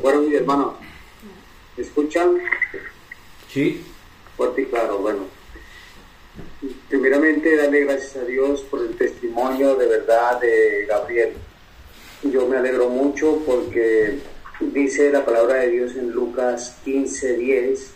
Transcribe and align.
Bueno, 0.00 0.22
mis 0.22 0.34
hermanos, 0.34 0.74
¿me 1.76 1.82
escuchan? 1.82 2.38
Sí. 3.52 3.84
Fuerte 4.36 4.62
y 4.62 4.66
claro, 4.66 4.98
bueno. 4.98 5.26
Primeramente, 6.88 7.56
darle 7.56 7.84
gracias 7.84 8.16
a 8.16 8.24
Dios 8.24 8.60
por 8.70 8.80
el 8.80 8.96
testimonio 8.96 9.74
de 9.74 9.86
verdad 9.88 10.40
de 10.40 10.86
Gabriel. 10.88 11.32
Yo 12.22 12.46
me 12.46 12.58
alegro 12.58 12.88
mucho 12.88 13.42
porque 13.44 14.20
dice 14.60 15.10
la 15.10 15.24
palabra 15.24 15.54
de 15.54 15.70
Dios 15.70 15.96
en 15.96 16.12
Lucas 16.12 16.76
15, 16.84 17.36
10, 17.36 17.90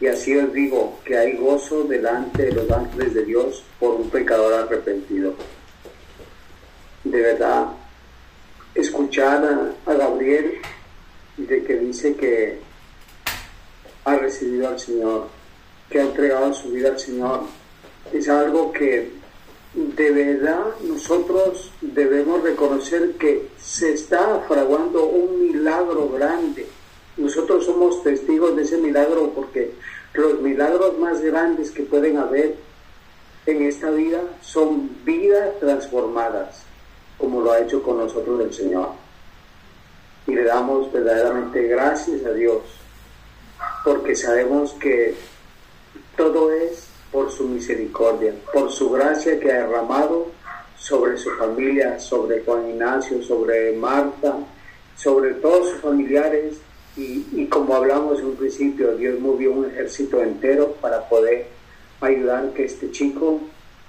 y 0.00 0.06
así 0.06 0.36
os 0.38 0.50
digo 0.54 1.00
que 1.04 1.18
hay 1.18 1.36
gozo 1.36 1.84
delante 1.84 2.44
de 2.46 2.52
los 2.52 2.70
ángeles 2.70 3.12
de 3.12 3.24
Dios 3.26 3.62
por 3.78 3.96
un 3.96 4.08
pecador 4.08 4.54
arrepentido. 4.54 5.34
De 7.04 7.20
verdad, 7.20 7.66
escuchar 8.74 9.74
a, 9.86 9.90
a 9.90 9.94
Gabriel 9.94 10.60
de 11.36 11.64
que 11.64 11.76
dice 11.76 12.14
que 12.14 12.58
ha 14.04 14.16
recibido 14.16 14.68
al 14.68 14.78
Señor, 14.78 15.28
que 15.90 16.00
ha 16.00 16.02
entregado 16.02 16.52
su 16.52 16.70
vida 16.70 16.90
al 16.90 16.98
Señor, 16.98 17.40
es 18.12 18.28
algo 18.28 18.72
que 18.72 19.10
de 19.74 20.10
verdad 20.10 20.64
nosotros 20.84 21.70
debemos 21.80 22.42
reconocer 22.42 23.12
que 23.16 23.48
se 23.58 23.92
está 23.92 24.40
fraguando 24.48 25.04
un 25.04 25.40
milagro 25.40 26.08
grande. 26.08 26.66
Nosotros 27.16 27.66
somos 27.66 28.02
testigos 28.02 28.56
de 28.56 28.62
ese 28.62 28.78
milagro 28.78 29.32
porque 29.34 29.72
los 30.14 30.40
milagros 30.40 30.98
más 30.98 31.20
grandes 31.20 31.70
que 31.70 31.82
pueden 31.82 32.16
haber 32.16 32.56
en 33.44 33.62
esta 33.62 33.90
vida 33.90 34.22
son 34.40 34.90
vidas 35.04 35.58
transformadas, 35.60 36.62
como 37.18 37.40
lo 37.40 37.52
ha 37.52 37.60
hecho 37.60 37.82
con 37.82 37.98
nosotros 37.98 38.40
el 38.40 38.54
Señor. 38.54 39.05
Y 40.26 40.34
le 40.34 40.44
damos 40.44 40.92
verdaderamente 40.92 41.62
gracias 41.68 42.24
a 42.24 42.32
Dios, 42.32 42.62
porque 43.84 44.16
sabemos 44.16 44.72
que 44.74 45.14
todo 46.16 46.50
es 46.50 46.88
por 47.12 47.30
su 47.30 47.48
misericordia, 47.48 48.34
por 48.52 48.70
su 48.70 48.90
gracia 48.90 49.38
que 49.38 49.52
ha 49.52 49.66
derramado 49.66 50.26
sobre 50.76 51.16
su 51.16 51.30
familia, 51.32 51.98
sobre 51.98 52.42
Juan 52.42 52.70
Ignacio, 52.70 53.22
sobre 53.22 53.72
Marta, 53.72 54.36
sobre 54.96 55.34
todos 55.34 55.70
sus 55.70 55.80
familiares. 55.80 56.56
Y, 56.96 57.26
y 57.32 57.46
como 57.46 57.74
hablamos 57.74 58.18
en 58.18 58.26
un 58.26 58.36
principio, 58.36 58.96
Dios 58.96 59.20
movió 59.20 59.52
un 59.52 59.66
ejército 59.66 60.22
entero 60.22 60.72
para 60.80 61.08
poder 61.08 61.46
ayudar 62.00 62.50
que 62.50 62.64
este 62.64 62.90
chico 62.90 63.40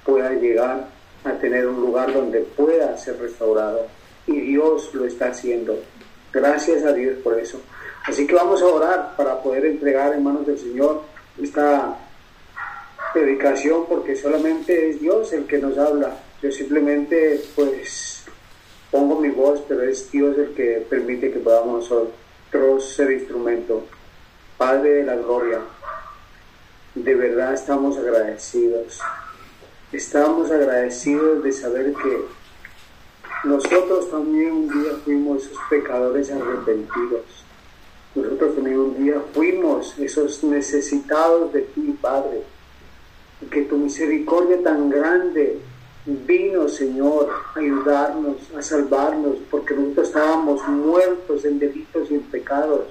pueda 0.06 0.32
llegar 0.34 0.88
a 1.24 1.32
tener 1.34 1.68
un 1.68 1.82
lugar 1.82 2.14
donde 2.14 2.42
pueda 2.42 2.98
ser 2.98 3.20
restaurado. 3.20 3.88
Y 4.26 4.40
Dios 4.40 4.94
lo 4.94 5.06
está 5.06 5.30
haciendo. 5.30 5.78
Gracias 6.34 6.84
a 6.84 6.94
Dios 6.94 7.18
por 7.24 7.40
eso. 7.40 7.62
Así 8.06 8.26
que 8.26 8.36
vamos 8.36 8.62
a 8.62 8.66
orar 8.66 9.16
para 9.18 9.42
poder 9.42 9.66
entregar 9.66 10.14
en 10.14 10.24
manos 10.24 10.46
del 10.46 10.58
Señor 10.58 11.02
esta 11.42 11.98
predicación 13.14 13.86
porque 13.88 14.16
solamente 14.16 14.90
es 14.90 15.02
Dios 15.02 15.34
el 15.34 15.46
que 15.46 15.58
nos 15.58 15.78
habla. 15.78 16.18
Yo 16.42 16.52
simplemente 16.52 17.42
pues 17.56 18.26
pongo 18.92 19.20
mi 19.20 19.30
voz, 19.30 19.62
pero 19.68 19.84
es 19.84 20.12
Dios 20.12 20.38
el 20.38 20.54
que 20.54 20.86
permite 20.90 21.32
que 21.32 21.40
podamos 21.40 21.90
nosotros 21.90 22.96
ser 22.96 23.12
instrumento. 23.12 23.86
Padre 24.58 24.90
de 24.92 25.04
la 25.04 25.16
gloria, 25.16 25.60
de 26.96 27.16
verdad 27.16 27.54
estamos 27.54 27.98
agradecidos. 27.98 29.02
Estamos 29.92 30.52
agradecidos 30.52 31.44
de 31.44 31.52
saber 31.52 31.94
que 31.94 32.26
nosotros 33.48 34.10
también 34.12 34.52
un 34.52 34.68
día 34.68 34.94
fuimos 35.04 35.46
esos 35.46 35.58
pecadores 35.70 36.32
arrepentidos. 36.32 37.24
Nosotros 38.16 38.56
también 38.56 38.80
un 38.80 39.04
día 39.04 39.22
fuimos 39.34 39.98
esos 40.00 40.44
necesitados 40.44 41.54
de 41.54 41.62
ti, 41.62 41.98
Padre 42.02 42.44
que 43.52 43.64
tu 43.64 43.78
misericordia 43.78 44.62
tan 44.64 44.90
grande 44.90 45.60
vino, 46.06 46.68
Señor, 46.68 47.30
a 47.54 47.60
ayudarnos, 47.60 48.38
a 48.58 48.62
salvarnos, 48.62 49.38
porque 49.52 49.76
nosotros 49.76 50.08
estábamos 50.08 50.68
muertos 50.68 51.46
en 51.46 51.60
delitos 51.60 52.10
y 52.10 52.16
en 52.16 52.22
pecados. 52.22 52.86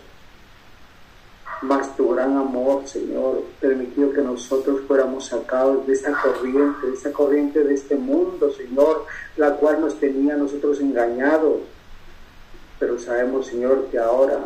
Mas 1.62 1.96
tu 1.96 2.10
gran 2.10 2.36
amor, 2.36 2.86
Señor, 2.86 3.42
permitió 3.60 4.12
que 4.12 4.20
nosotros 4.20 4.82
fuéramos 4.86 5.26
sacados 5.26 5.86
de 5.86 5.94
esta 5.94 6.12
corriente, 6.20 6.86
de 6.86 6.92
esta 6.92 7.12
corriente 7.12 7.64
de 7.64 7.74
este 7.74 7.96
mundo, 7.96 8.50
Señor, 8.52 9.06
la 9.36 9.56
cual 9.56 9.80
nos 9.80 9.98
tenía 9.98 10.36
nosotros 10.36 10.80
engañados. 10.80 11.60
Pero 12.78 12.98
sabemos, 12.98 13.46
Señor, 13.46 13.86
que 13.90 13.98
ahora 13.98 14.38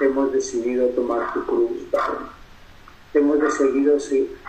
hemos 0.00 0.32
decidido 0.32 0.88
tomar 0.88 1.32
tu 1.32 1.44
cruz, 1.46 1.82
Padre 1.90 2.40
hemos 3.14 3.40
decidido, 3.40 3.96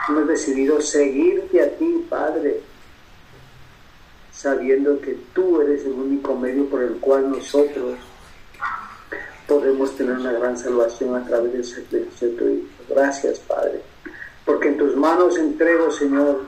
hemos 0.09 0.27
decidido 0.27 0.81
seguirte 0.81 1.61
a 1.61 1.77
ti, 1.77 2.05
Padre, 2.09 2.61
sabiendo 4.31 4.99
que 5.01 5.17
tú 5.33 5.61
eres 5.61 5.85
el 5.85 5.93
único 5.93 6.35
medio 6.35 6.65
por 6.65 6.81
el 6.83 6.93
cual 6.97 7.31
nosotros 7.31 7.97
podemos 9.51 9.93
tener 9.97 10.13
una 10.13 10.31
gran 10.31 10.57
salvación 10.57 11.13
a 11.13 11.25
través 11.25 11.51
del 11.51 11.65
sacrificio 11.65 12.29
de 12.29 12.35
tu 12.35 12.47
Hijo. 12.47 12.67
Gracias, 12.87 13.39
Padre, 13.39 13.81
porque 14.45 14.69
en 14.69 14.77
tus 14.77 14.95
manos 14.95 15.37
entrego, 15.37 15.91
Señor, 15.91 16.43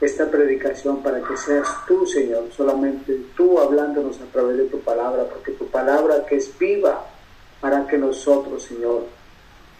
esta 0.00 0.30
predicación 0.30 1.02
para 1.02 1.20
que 1.20 1.36
seas 1.36 1.68
tú, 1.88 2.06
Señor, 2.06 2.44
solamente 2.56 3.20
tú 3.36 3.58
hablándonos 3.58 4.20
a 4.20 4.24
través 4.26 4.56
de 4.56 4.64
tu 4.66 4.78
palabra, 4.82 5.24
porque 5.24 5.50
tu 5.52 5.66
palabra 5.66 6.24
que 6.26 6.36
es 6.36 6.56
viva 6.56 7.06
hará 7.60 7.88
que 7.88 7.98
nosotros, 7.98 8.62
Señor, 8.62 9.06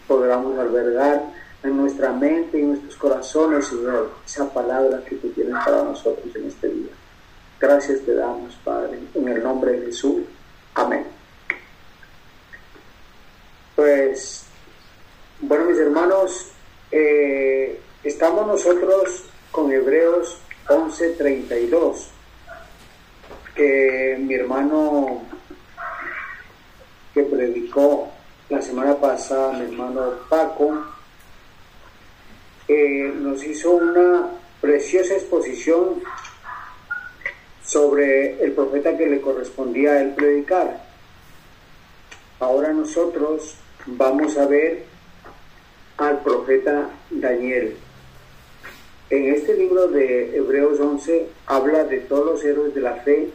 podamos 0.09 0.59
albergar 0.59 1.33
en 1.63 1.77
nuestra 1.77 2.11
mente 2.11 2.59
y 2.59 2.63
en 2.63 2.71
nuestros 2.71 2.97
corazones, 2.97 3.69
Señor, 3.69 4.11
esa 4.27 4.53
palabra 4.53 5.01
que 5.05 5.15
tú 5.15 5.29
tienes 5.29 5.55
para 5.65 5.85
nosotros 5.85 6.35
en 6.35 6.47
este 6.47 6.71
día. 6.71 6.93
Gracias 7.61 8.01
te 8.01 8.15
damos, 8.17 8.53
Padre, 8.65 8.99
en 9.15 9.29
el 9.29 9.45
nombre 9.45 9.79
de 9.79 9.87
Jesús. 9.87 10.23
Amén. 10.75 11.16
Pues, 13.77 14.47
bueno, 15.43 15.67
mis 15.67 15.79
hermanos, 15.79 16.51
eh, 16.91 17.79
estamos 18.03 18.47
nosotros 18.47 19.25
con 19.51 19.71
Hebreos 19.71 20.41
11:32, 20.67 22.09
que 23.55 24.17
mi 24.19 24.33
hermano 24.33 25.25
que 27.13 27.23
predicó 27.25 28.09
la 28.49 28.63
semana 28.63 28.97
pasada, 28.97 29.53
mi 29.53 29.67
hermano 29.67 30.21
Paco, 30.31 30.83
eh, 32.69 33.13
nos 33.15 33.45
hizo 33.45 33.73
una 33.73 34.31
preciosa 34.59 35.17
exposición 35.17 36.03
sobre 37.63 38.43
el 38.43 38.53
profeta 38.53 38.97
que 38.97 39.07
le 39.07 39.21
correspondía 39.21 39.93
a 39.93 40.01
él 40.01 40.15
predicar. 40.15 40.83
Ahora 42.41 42.73
nosotros 42.73 43.57
vamos 43.87 44.37
a 44.37 44.47
ver 44.47 44.85
al 45.97 46.23
profeta 46.23 46.91
Daniel. 47.11 47.77
En 49.11 49.33
este 49.33 49.55
libro 49.55 49.89
de 49.89 50.37
Hebreos 50.37 50.81
11 50.81 51.29
habla 51.47 51.85
de 51.85 51.99
todos 52.01 52.27
los 52.27 52.45
héroes 52.45 52.75
de 52.75 52.81
la 52.81 52.97
fe, 52.97 53.31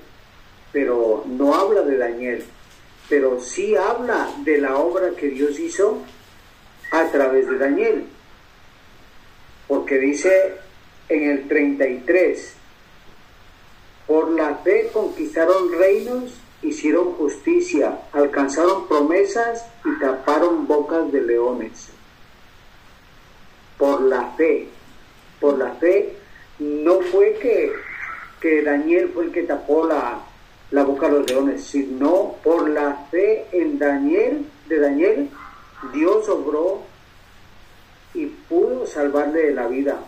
pero 0.71 1.23
no 1.27 1.55
habla 1.55 1.81
de 1.81 1.97
Daniel 1.97 2.43
pero 3.11 3.41
sí 3.41 3.75
habla 3.75 4.33
de 4.45 4.57
la 4.59 4.77
obra 4.77 5.09
que 5.19 5.27
Dios 5.27 5.59
hizo 5.59 5.97
a 6.91 7.11
través 7.11 7.45
de 7.49 7.57
Daniel. 7.57 8.05
Porque 9.67 9.97
dice 9.97 10.53
en 11.09 11.29
el 11.29 11.45
33, 11.49 12.53
por 14.07 14.31
la 14.31 14.55
fe 14.55 14.89
conquistaron 14.93 15.73
reinos, 15.77 16.35
hicieron 16.63 17.13
justicia, 17.13 17.99
alcanzaron 18.13 18.87
promesas 18.87 19.65
y 19.83 19.99
taparon 19.99 20.67
bocas 20.67 21.11
de 21.11 21.21
leones. 21.21 21.89
Por 23.77 24.01
la 24.01 24.31
fe, 24.37 24.67
por 25.39 25.57
la 25.57 25.71
fe, 25.75 26.15
no 26.59 27.01
fue 27.01 27.33
que, 27.41 27.73
que 28.39 28.61
Daniel 28.61 29.09
fue 29.13 29.25
el 29.25 29.31
que 29.31 29.43
tapó 29.43 29.87
la, 29.87 30.21
la 30.69 30.83
boca 30.83 31.07
de 31.07 31.19
los 31.19 31.29
leones, 31.29 31.63
sino 31.63 32.35
por 32.43 32.69
la 32.69 33.07
fe 33.09 33.47
en 33.51 33.79
Daniel, 33.79 34.45
de 34.67 34.79
Daniel, 34.79 35.29
Dios 35.93 36.29
obró 36.29 36.81
y 38.13 38.27
pudo 38.27 38.85
salvarle 38.85 39.47
de 39.47 39.53
la 39.53 39.67
vida, 39.67 39.99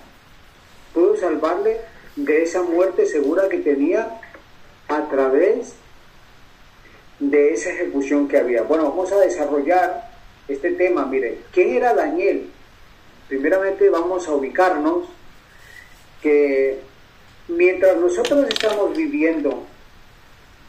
pudo 0.94 1.17
salvarle 1.17 1.81
de 2.15 2.44
esa 2.44 2.61
muerte 2.61 3.07
segura 3.07 3.49
que 3.49 3.57
tenía 3.57 4.19
a 4.88 5.09
través 5.09 5.75
de 7.29 7.53
esa 7.53 7.69
ejecución 7.71 8.27
que 8.27 8.37
había. 8.37 8.63
Bueno, 8.63 8.89
vamos 8.89 9.11
a 9.11 9.19
desarrollar 9.19 10.09
este 10.47 10.71
tema. 10.71 11.05
Mire, 11.05 11.39
¿quién 11.51 11.75
era 11.75 11.93
Daniel? 11.93 12.49
Primeramente 13.27 13.89
vamos 13.89 14.27
a 14.27 14.33
ubicarnos 14.33 15.07
que 16.21 16.79
mientras 17.47 17.97
nosotros 17.97 18.45
estamos 18.47 18.95
viviendo 18.95 19.63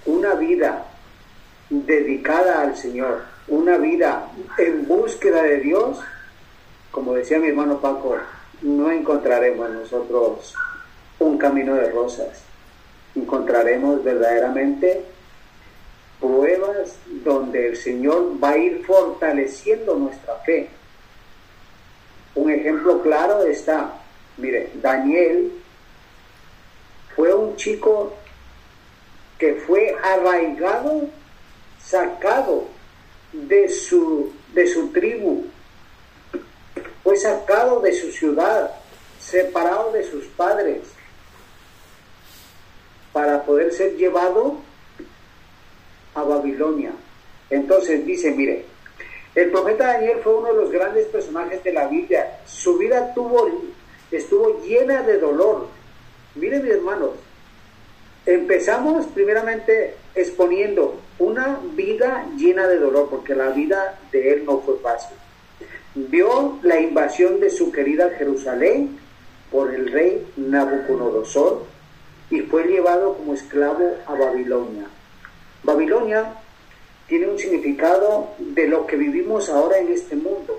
una 0.06 0.34
vida 0.34 0.86
dedicada 1.70 2.62
al 2.62 2.76
Señor, 2.76 3.22
una 3.48 3.78
vida 3.78 4.28
en 4.58 4.86
búsqueda 4.86 5.42
de 5.42 5.60
Dios, 5.60 5.98
como 6.90 7.14
decía 7.14 7.38
mi 7.38 7.48
hermano 7.48 7.80
Paco, 7.80 8.16
no 8.62 8.90
encontraremos 8.90 9.70
nosotros 9.70 10.54
un 11.18 11.38
camino 11.38 11.74
de 11.74 11.90
rosas. 11.90 12.42
Encontraremos 13.14 14.02
verdaderamente 14.02 15.04
pruebas 16.24 16.96
donde 17.22 17.68
el 17.68 17.76
Señor 17.76 18.42
va 18.42 18.50
a 18.50 18.58
ir 18.58 18.82
fortaleciendo 18.86 19.94
nuestra 19.94 20.36
fe. 20.36 20.68
Un 22.34 22.50
ejemplo 22.50 23.02
claro 23.02 23.44
está, 23.44 23.92
mire, 24.38 24.70
Daniel 24.80 25.52
fue 27.14 27.32
un 27.34 27.56
chico 27.56 28.14
que 29.38 29.54
fue 29.66 29.94
arraigado, 30.02 31.08
sacado 31.84 32.68
de 33.32 33.68
su, 33.68 34.32
de 34.54 34.66
su 34.66 34.88
tribu, 34.92 35.44
fue 37.02 37.16
sacado 37.18 37.80
de 37.80 37.92
su 37.92 38.10
ciudad, 38.10 38.70
separado 39.20 39.92
de 39.92 40.04
sus 40.04 40.24
padres, 40.28 40.80
para 43.12 43.44
poder 43.44 43.72
ser 43.72 43.96
llevado 43.96 44.56
a 46.14 46.22
Babilonia. 46.22 46.92
Entonces 47.50 48.04
dice, 48.06 48.30
mire, 48.30 48.64
el 49.34 49.50
profeta 49.50 49.88
Daniel 49.88 50.18
fue 50.22 50.34
uno 50.36 50.48
de 50.48 50.60
los 50.60 50.70
grandes 50.70 51.06
personajes 51.06 51.62
de 51.64 51.72
la 51.72 51.88
Biblia. 51.88 52.38
Su 52.46 52.78
vida 52.78 53.12
tuvo, 53.14 53.48
estuvo 54.10 54.62
llena 54.62 55.02
de 55.02 55.18
dolor. 55.18 55.66
Miren 56.36 56.62
mis 56.62 56.72
hermanos, 56.72 57.10
empezamos 58.26 59.06
primeramente 59.06 59.96
exponiendo 60.14 61.00
una 61.18 61.58
vida 61.74 62.26
llena 62.36 62.66
de 62.68 62.78
dolor, 62.78 63.08
porque 63.10 63.34
la 63.34 63.50
vida 63.50 63.98
de 64.12 64.32
él 64.32 64.44
no 64.44 64.60
fue 64.60 64.78
fácil. 64.78 65.16
Vio 65.94 66.58
la 66.62 66.80
invasión 66.80 67.40
de 67.40 67.50
su 67.50 67.70
querida 67.70 68.10
Jerusalén 68.10 68.98
por 69.50 69.72
el 69.72 69.92
rey 69.92 70.26
Nabucodonosor 70.36 71.64
y 72.30 72.40
fue 72.40 72.64
llevado 72.64 73.14
como 73.14 73.34
esclavo 73.34 73.96
a 74.06 74.14
Babilonia. 74.14 74.86
Babilonia 75.64 76.34
tiene 77.08 77.26
un 77.26 77.38
significado 77.38 78.28
de 78.38 78.68
lo 78.68 78.86
que 78.86 78.96
vivimos 78.96 79.48
ahora 79.48 79.78
en 79.78 79.92
este 79.92 80.16
mundo. 80.16 80.58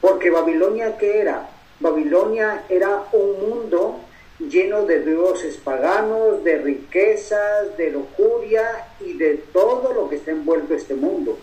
Porque 0.00 0.30
Babilonia, 0.30 0.96
¿qué 0.96 1.20
era? 1.20 1.48
Babilonia 1.80 2.64
era 2.68 3.04
un 3.12 3.48
mundo 3.48 4.00
lleno 4.38 4.84
de 4.84 5.00
dioses 5.04 5.56
paganos, 5.56 6.42
de 6.44 6.58
riquezas, 6.58 7.76
de 7.76 7.90
lujuria 7.90 8.88
y 9.00 9.14
de 9.14 9.34
todo 9.52 9.92
lo 9.92 10.08
que 10.08 10.16
está 10.16 10.32
envuelto 10.32 10.74
este 10.74 10.94
mundo. 10.94 11.38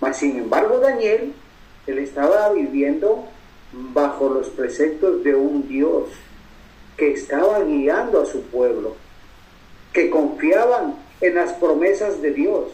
Mas 0.00 0.18
sin 0.18 0.38
embargo 0.38 0.78
Daniel, 0.78 1.32
él 1.86 1.98
estaba 1.98 2.52
viviendo 2.52 3.24
bajo 3.72 4.28
los 4.28 4.48
preceptos 4.50 5.22
de 5.24 5.34
un 5.34 5.68
Dios 5.68 6.08
que 6.96 7.12
estaba 7.12 7.60
guiando 7.60 8.22
a 8.22 8.26
su 8.26 8.42
pueblo, 8.42 8.96
que 9.92 10.10
confiaban 10.10 10.96
en 11.20 11.34
las 11.34 11.52
promesas 11.54 12.22
de 12.22 12.32
Dios 12.32 12.64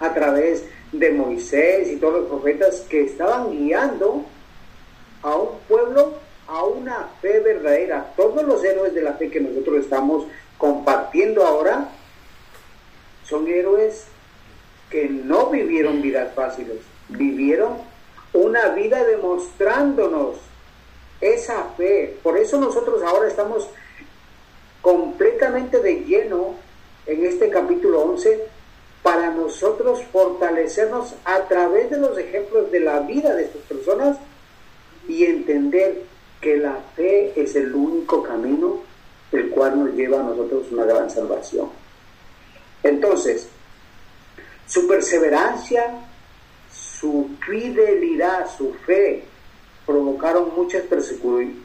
a 0.00 0.12
través 0.12 0.64
de 0.92 1.10
Moisés 1.10 1.88
y 1.90 1.96
todos 1.96 2.20
los 2.20 2.28
profetas 2.28 2.80
que 2.88 3.02
estaban 3.02 3.50
guiando 3.50 4.24
a 5.22 5.36
un 5.36 5.58
pueblo 5.68 6.14
a 6.46 6.64
una 6.64 7.08
fe 7.20 7.40
verdadera. 7.40 8.12
Todos 8.16 8.44
los 8.44 8.62
héroes 8.62 8.94
de 8.94 9.02
la 9.02 9.14
fe 9.14 9.30
que 9.30 9.40
nosotros 9.40 9.80
estamos 9.80 10.26
compartiendo 10.58 11.44
ahora 11.44 11.88
son 13.24 13.48
héroes 13.48 14.06
que 14.90 15.08
no 15.08 15.50
vivieron 15.50 16.00
vidas 16.00 16.32
fáciles, 16.34 16.78
vivieron 17.08 17.78
una 18.32 18.68
vida 18.68 19.02
demostrándonos 19.04 20.36
esa 21.20 21.64
fe. 21.76 22.16
Por 22.22 22.38
eso 22.38 22.60
nosotros 22.60 23.02
ahora 23.02 23.26
estamos 23.26 23.68
completamente 24.80 25.80
de 25.80 26.04
lleno 26.04 26.54
en 27.06 27.24
este 27.24 27.48
capítulo 27.50 28.02
11 28.02 28.40
para 29.02 29.30
nosotros 29.30 30.02
fortalecernos 30.12 31.14
a 31.24 31.42
través 31.42 31.90
de 31.90 31.98
los 31.98 32.18
ejemplos 32.18 32.70
de 32.72 32.80
la 32.80 33.00
vida 33.00 33.34
de 33.34 33.44
estas 33.44 33.62
personas 33.62 34.18
y 35.06 35.24
entender 35.24 36.02
que 36.40 36.56
la 36.56 36.78
fe 36.96 37.32
es 37.40 37.54
el 37.54 37.74
único 37.74 38.22
camino 38.22 38.80
el 39.32 39.50
cual 39.50 39.78
nos 39.84 39.94
lleva 39.94 40.20
a 40.20 40.24
nosotros 40.24 40.66
una 40.70 40.84
gran 40.84 41.10
salvación. 41.10 41.68
Entonces, 42.82 43.48
su 44.66 44.86
perseverancia, 44.86 45.84
su 46.72 47.30
fidelidad, 47.44 48.48
su 48.56 48.74
fe, 48.86 49.24
provocaron 49.84 50.52
muchas, 50.56 50.84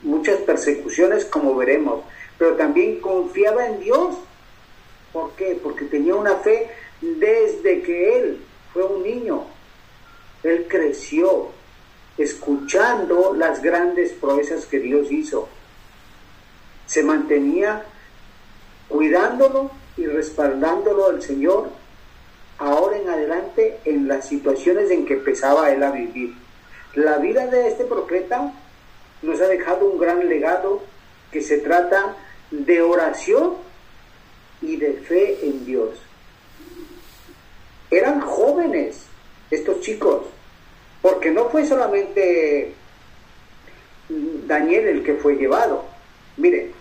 muchas 0.03 0.37
persecuciones, 0.41 1.25
como 1.25 1.55
veremos, 1.55 2.03
pero 2.37 2.55
también 2.55 2.99
confiaba 2.99 3.65
en 3.67 3.79
Dios 3.79 4.15
¿Por 5.13 5.31
qué? 5.31 5.59
Porque 5.61 5.85
tenía 5.85 6.15
una 6.15 6.35
fe 6.37 6.69
desde 7.01 7.81
que 7.81 8.17
él 8.17 8.41
fue 8.73 8.83
un 8.83 9.03
niño. 9.03 9.43
Él 10.43 10.65
creció 10.69 11.49
escuchando 12.17 13.33
las 13.33 13.61
grandes 13.61 14.11
proezas 14.13 14.65
que 14.65 14.79
Dios 14.79 15.11
hizo. 15.11 15.49
Se 16.85 17.03
mantenía 17.03 17.85
cuidándolo 18.87 19.71
y 19.97 20.05
respaldándolo 20.05 21.07
al 21.07 21.21
Señor 21.21 21.69
ahora 22.57 22.97
en 22.97 23.09
adelante 23.09 23.79
en 23.85 24.07
las 24.07 24.27
situaciones 24.27 24.91
en 24.91 25.05
que 25.05 25.13
empezaba 25.15 25.71
él 25.71 25.81
a 25.83 25.91
vivir. 25.91 26.35
La 26.93 27.17
vida 27.17 27.47
de 27.47 27.69
este 27.69 27.85
profeta 27.85 28.53
nos 29.21 29.41
ha 29.41 29.47
dejado 29.47 29.85
un 29.85 29.99
gran 29.99 30.27
legado 30.27 30.81
que 31.31 31.41
se 31.41 31.59
trata 31.59 32.15
de 32.51 32.81
oración 32.81 33.53
y 34.61 34.77
de 34.77 34.93
fe 34.93 35.39
en 35.43 35.65
Dios. 35.65 35.89
Eran 37.89 38.21
jóvenes 38.21 39.05
estos 39.49 39.81
chicos, 39.81 40.23
porque 41.01 41.31
no 41.31 41.49
fue 41.49 41.65
solamente 41.65 42.73
Daniel 44.47 44.87
el 44.87 45.03
que 45.03 45.15
fue 45.15 45.35
llevado. 45.35 45.83
Mire, 46.37 46.71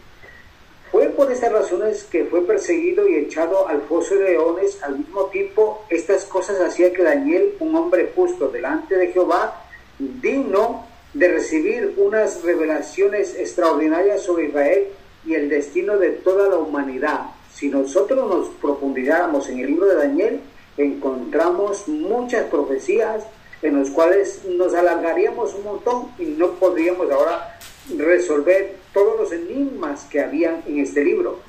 fue 0.90 1.06
por 1.08 1.30
estas 1.30 1.52
razones 1.52 2.04
que 2.04 2.24
fue 2.24 2.44
perseguido 2.44 3.08
y 3.08 3.16
echado 3.16 3.68
al 3.68 3.82
foso 3.82 4.16
de 4.16 4.30
leones. 4.30 4.82
Al 4.82 4.98
mismo 4.98 5.26
tiempo, 5.26 5.84
estas 5.88 6.24
cosas 6.24 6.60
hacía 6.60 6.92
que 6.92 7.02
Daniel, 7.02 7.54
un 7.60 7.74
hombre 7.76 8.12
justo 8.14 8.48
delante 8.48 8.96
de 8.96 9.12
Jehová, 9.12 9.64
digno 9.98 10.86
de 11.14 11.28
recibir 11.28 11.94
unas 11.96 12.42
revelaciones 12.42 13.34
extraordinarias 13.36 14.22
sobre 14.22 14.46
Israel 14.46 14.88
y 15.24 15.34
el 15.34 15.48
destino 15.48 15.98
de 15.98 16.10
toda 16.10 16.48
la 16.48 16.56
humanidad, 16.56 17.26
si 17.60 17.68
nosotros 17.68 18.26
nos 18.26 18.48
profundizáramos 18.56 19.50
en 19.50 19.58
el 19.60 19.66
libro 19.66 19.84
de 19.84 19.96
Daniel, 19.96 20.40
encontramos 20.78 21.86
muchas 21.88 22.44
profecías 22.46 23.22
en 23.60 23.78
las 23.78 23.90
cuales 23.90 24.40
nos 24.46 24.72
alargaríamos 24.72 25.54
un 25.54 25.64
montón 25.64 26.08
y 26.18 26.24
no 26.24 26.52
podríamos 26.52 27.10
ahora 27.10 27.58
resolver 27.98 28.76
todos 28.94 29.20
los 29.20 29.32
enigmas 29.32 30.06
que 30.10 30.20
habían 30.20 30.62
en 30.66 30.78
este 30.78 31.04
libro. 31.04 31.40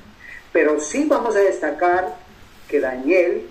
Pero 0.52 0.80
sí 0.80 1.06
vamos 1.08 1.34
a 1.34 1.40
destacar 1.40 2.14
que 2.68 2.78
Daniel, 2.78 3.46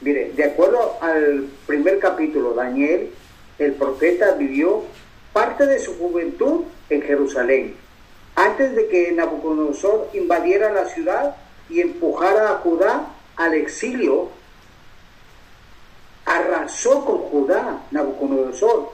mire, 0.00 0.30
de 0.36 0.44
acuerdo 0.44 0.98
al 1.00 1.48
primer 1.66 1.98
capítulo, 1.98 2.54
Daniel, 2.54 3.10
el 3.58 3.72
profeta, 3.72 4.34
vivió 4.34 4.84
parte 5.32 5.66
de 5.66 5.80
su 5.80 5.98
juventud 5.98 6.62
en 6.90 7.02
Jerusalén. 7.02 7.74
Antes 8.36 8.76
de 8.76 8.86
que 8.86 9.10
Nabucodonosor 9.10 10.10
invadiera 10.12 10.72
la 10.72 10.84
ciudad, 10.84 11.34
y 11.68 11.80
empujara 11.80 12.50
a 12.50 12.54
Judá 12.56 13.06
al 13.36 13.54
exilio, 13.54 14.28
arrasó 16.24 17.04
con 17.04 17.18
Judá 17.18 17.82
Nabucodonosor, 17.90 18.90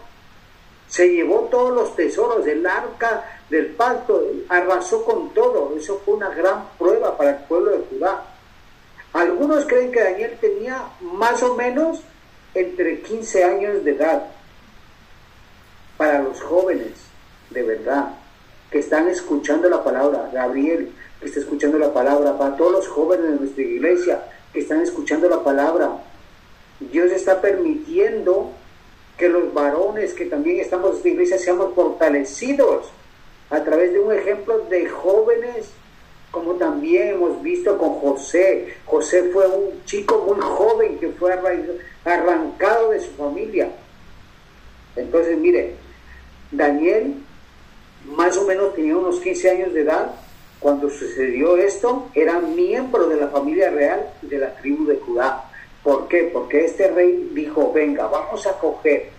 se 0.88 1.08
llevó 1.08 1.48
todos 1.50 1.74
los 1.74 1.96
tesoros 1.96 2.44
del 2.44 2.66
arca 2.66 3.40
del 3.50 3.68
pacto, 3.68 4.22
arrasó 4.48 5.04
con 5.04 5.30
todo, 5.30 5.74
eso 5.76 6.00
fue 6.04 6.14
una 6.14 6.30
gran 6.30 6.68
prueba 6.78 7.16
para 7.16 7.30
el 7.30 7.36
pueblo 7.44 7.72
de 7.72 7.84
Judá. 7.90 8.22
Algunos 9.12 9.64
creen 9.66 9.92
que 9.92 10.02
Daniel 10.02 10.38
tenía 10.40 10.84
más 11.00 11.42
o 11.42 11.54
menos 11.54 12.00
entre 12.54 13.00
15 13.00 13.44
años 13.44 13.84
de 13.84 13.92
edad. 13.92 14.26
Para 15.96 16.20
los 16.22 16.40
jóvenes, 16.42 16.92
de 17.50 17.62
verdad, 17.62 18.10
que 18.70 18.80
están 18.80 19.08
escuchando 19.08 19.68
la 19.68 19.84
palabra, 19.84 20.30
Gabriel, 20.32 20.92
que 21.24 21.28
está 21.30 21.40
escuchando 21.40 21.78
la 21.78 21.90
palabra, 21.90 22.36
para 22.36 22.54
todos 22.54 22.72
los 22.72 22.88
jóvenes 22.88 23.30
de 23.30 23.36
nuestra 23.38 23.62
iglesia 23.62 24.24
que 24.52 24.60
están 24.60 24.82
escuchando 24.82 25.26
la 25.26 25.42
palabra. 25.42 25.90
Dios 26.78 27.10
está 27.12 27.40
permitiendo 27.40 28.50
que 29.16 29.30
los 29.30 29.54
varones 29.54 30.12
que 30.12 30.26
también 30.26 30.60
estamos 30.60 30.90
en 30.90 30.96
esta 30.98 31.08
iglesia 31.08 31.38
seamos 31.38 31.74
fortalecidos 31.74 32.90
a 33.48 33.64
través 33.64 33.94
de 33.94 34.00
un 34.00 34.12
ejemplo 34.12 34.58
de 34.68 34.86
jóvenes 34.86 35.70
como 36.30 36.56
también 36.56 37.14
hemos 37.14 37.40
visto 37.42 37.78
con 37.78 37.94
José. 38.00 38.74
José 38.84 39.30
fue 39.32 39.46
un 39.46 39.82
chico 39.86 40.26
muy 40.28 40.40
joven 40.40 40.98
que 40.98 41.08
fue 41.10 41.32
arrancado 42.04 42.90
de 42.90 43.00
su 43.00 43.12
familia. 43.12 43.70
Entonces, 44.94 45.38
mire, 45.38 45.76
Daniel 46.50 47.14
más 48.04 48.36
o 48.36 48.44
menos 48.44 48.74
tenía 48.74 48.94
unos 48.94 49.20
15 49.20 49.50
años 49.50 49.72
de 49.72 49.80
edad 49.80 50.14
cuando 50.64 50.88
sucedió 50.88 51.58
esto, 51.58 52.08
era 52.14 52.40
miembro 52.40 53.06
de 53.06 53.16
la 53.16 53.28
familia 53.28 53.68
real 53.68 54.08
de 54.22 54.38
la 54.38 54.54
tribu 54.54 54.86
de 54.86 54.96
Judá. 54.96 55.44
¿Por 55.82 56.08
qué? 56.08 56.30
Porque 56.32 56.64
este 56.64 56.90
rey 56.90 57.32
dijo, 57.34 57.70
venga, 57.70 58.06
vamos 58.06 58.46
a 58.46 58.52
coger 58.52 59.10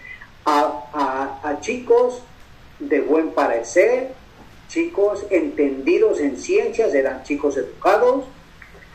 a, 0.44 1.40
a 1.44 1.60
chicos 1.62 2.24
de 2.80 3.00
buen 3.00 3.30
parecer, 3.30 4.14
chicos 4.70 5.24
entendidos 5.30 6.20
en 6.20 6.36
ciencias, 6.40 6.96
eran 6.96 7.22
chicos 7.22 7.58
educados, 7.58 8.26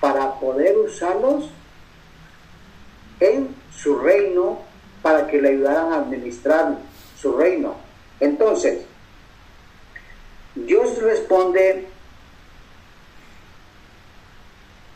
para 0.01 0.41
poder 0.41 0.77
usarlos 0.77 1.51
en 3.21 3.55
su 3.73 3.97
reino, 3.97 4.59
para 5.03 5.29
que 5.29 5.41
le 5.41 5.51
ayudaran 5.51 5.93
a 5.93 5.97
administrar 5.99 6.79
su 7.17 7.31
reino. 7.37 7.77
Entonces, 8.19 8.81
Dios 10.57 11.01
responde 11.01 11.87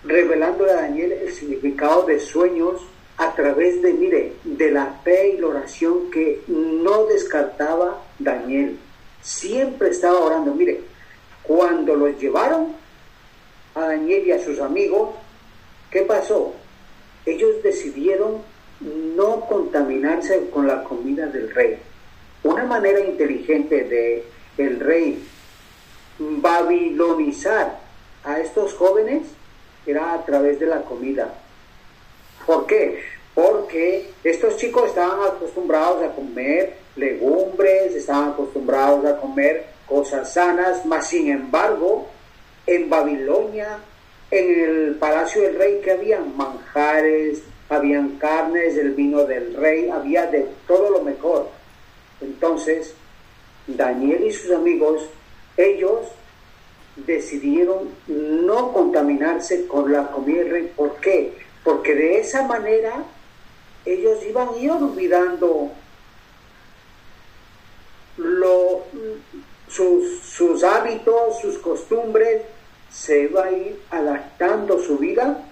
revelándole 0.05 0.73
a 0.73 0.77
Daniel 0.77 1.13
el 1.13 1.33
significado 1.45 2.05
de 2.07 2.19
sueños 2.21 2.81
a 3.17 3.33
través 3.35 3.81
de, 3.83 3.93
mire, 3.93 4.33
de 4.45 4.71
la 4.71 4.87
fe 5.05 5.35
y 5.35 5.39
la 5.39 5.49
oración 5.49 6.11
que 6.11 6.43
no 6.49 7.07
descartaba 7.07 8.03
Daniel. 8.19 8.79
Siempre 9.23 9.91
estaba 9.91 10.19
orando. 10.21 10.55
Mire, 10.55 10.81
cuando 11.43 11.95
los 11.95 12.19
llevaron 12.19 12.73
a 13.75 13.81
Daniel 13.81 14.27
y 14.27 14.33
a 14.33 14.45
sus 14.45 14.59
amigos, 14.61 15.11
¿qué 15.91 16.03
pasó? 16.03 16.55
Ellos 17.25 17.63
decidieron 17.63 18.39
no 18.81 19.41
contaminarse 19.43 20.49
con 20.51 20.67
la 20.67 20.83
comida 20.83 21.27
del 21.27 21.55
rey. 21.55 21.79
Una 22.43 22.65
manera 22.65 23.01
inteligente 23.01 23.85
de 23.85 24.25
el 24.59 24.81
rey 24.81 25.25
babilonizar 26.19 27.81
a 28.25 28.41
estos 28.41 28.75
jóvenes 28.75 29.23
era 29.87 30.15
a 30.15 30.25
través 30.25 30.59
de 30.61 30.67
la 30.67 30.83
comida. 30.83 31.35
¿Por 32.47 32.67
qué? 32.67 33.03
Porque 33.35 34.11
estos 34.23 34.57
chicos 34.57 34.89
estaban 34.89 35.21
acostumbrados 35.27 36.03
a 36.03 36.15
comer 36.15 36.77
legumbres, 36.97 37.95
estaban 37.95 38.31
acostumbrados 38.31 39.05
a 39.05 39.17
comer 39.17 39.67
cosas 39.87 40.33
sanas, 40.33 40.85
mas 40.87 41.09
sin 41.09 41.31
embargo, 41.31 42.09
en 42.67 42.89
Babilonia, 42.89 43.79
en 44.31 44.61
el 44.61 44.95
palacio 44.97 45.43
del 45.43 45.57
rey, 45.57 45.81
que 45.83 45.93
había 45.93 46.21
manjares, 46.21 47.43
habían 47.69 48.17
carnes, 48.19 48.77
el 48.77 48.93
vino 48.93 49.25
del 49.25 49.55
rey, 49.55 49.91
había 49.91 50.27
de 50.27 50.47
todo 50.67 50.91
lo 50.91 51.03
mejor. 51.03 51.49
Entonces, 52.21 52.95
Daniel 53.67 54.25
y 54.25 54.33
sus 54.33 54.53
amigos, 54.53 55.09
ellos 55.57 56.01
decidieron 56.97 57.91
no 58.07 58.73
contaminarse 58.73 59.67
con 59.67 59.93
la 59.93 60.11
comida. 60.11 60.45
¿Por 60.77 60.97
qué? 60.97 61.37
Porque 61.63 61.95
de 61.95 62.21
esa 62.21 62.47
manera 62.47 63.05
ellos 63.85 64.25
iban 64.25 64.49
a 64.49 64.57
ir 64.57 64.71
olvidando 64.71 65.71
lo, 68.17 68.85
sus, 69.69 70.21
sus 70.21 70.63
hábitos, 70.63 71.41
sus 71.41 71.59
costumbres, 71.59 72.43
se 72.91 73.27
va 73.29 73.45
a 73.47 73.51
ir 73.51 73.81
adaptando 73.91 74.81
su 74.81 74.99
vida 74.99 75.45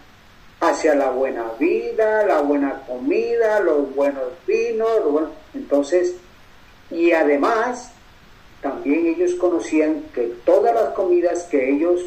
hacia 0.60 0.94
la 0.94 1.10
buena 1.10 1.44
vida, 1.58 2.24
la 2.24 2.40
buena 2.40 2.82
comida, 2.86 3.58
los 3.58 3.92
buenos 3.96 4.28
vinos, 4.46 5.28
entonces, 5.54 6.14
y 6.88 7.10
además 7.10 7.90
también 8.62 9.06
ellos 9.08 9.34
conocían 9.34 10.04
que 10.14 10.32
todas 10.44 10.72
las 10.72 10.94
comidas 10.94 11.42
que 11.50 11.70
ellos 11.70 12.00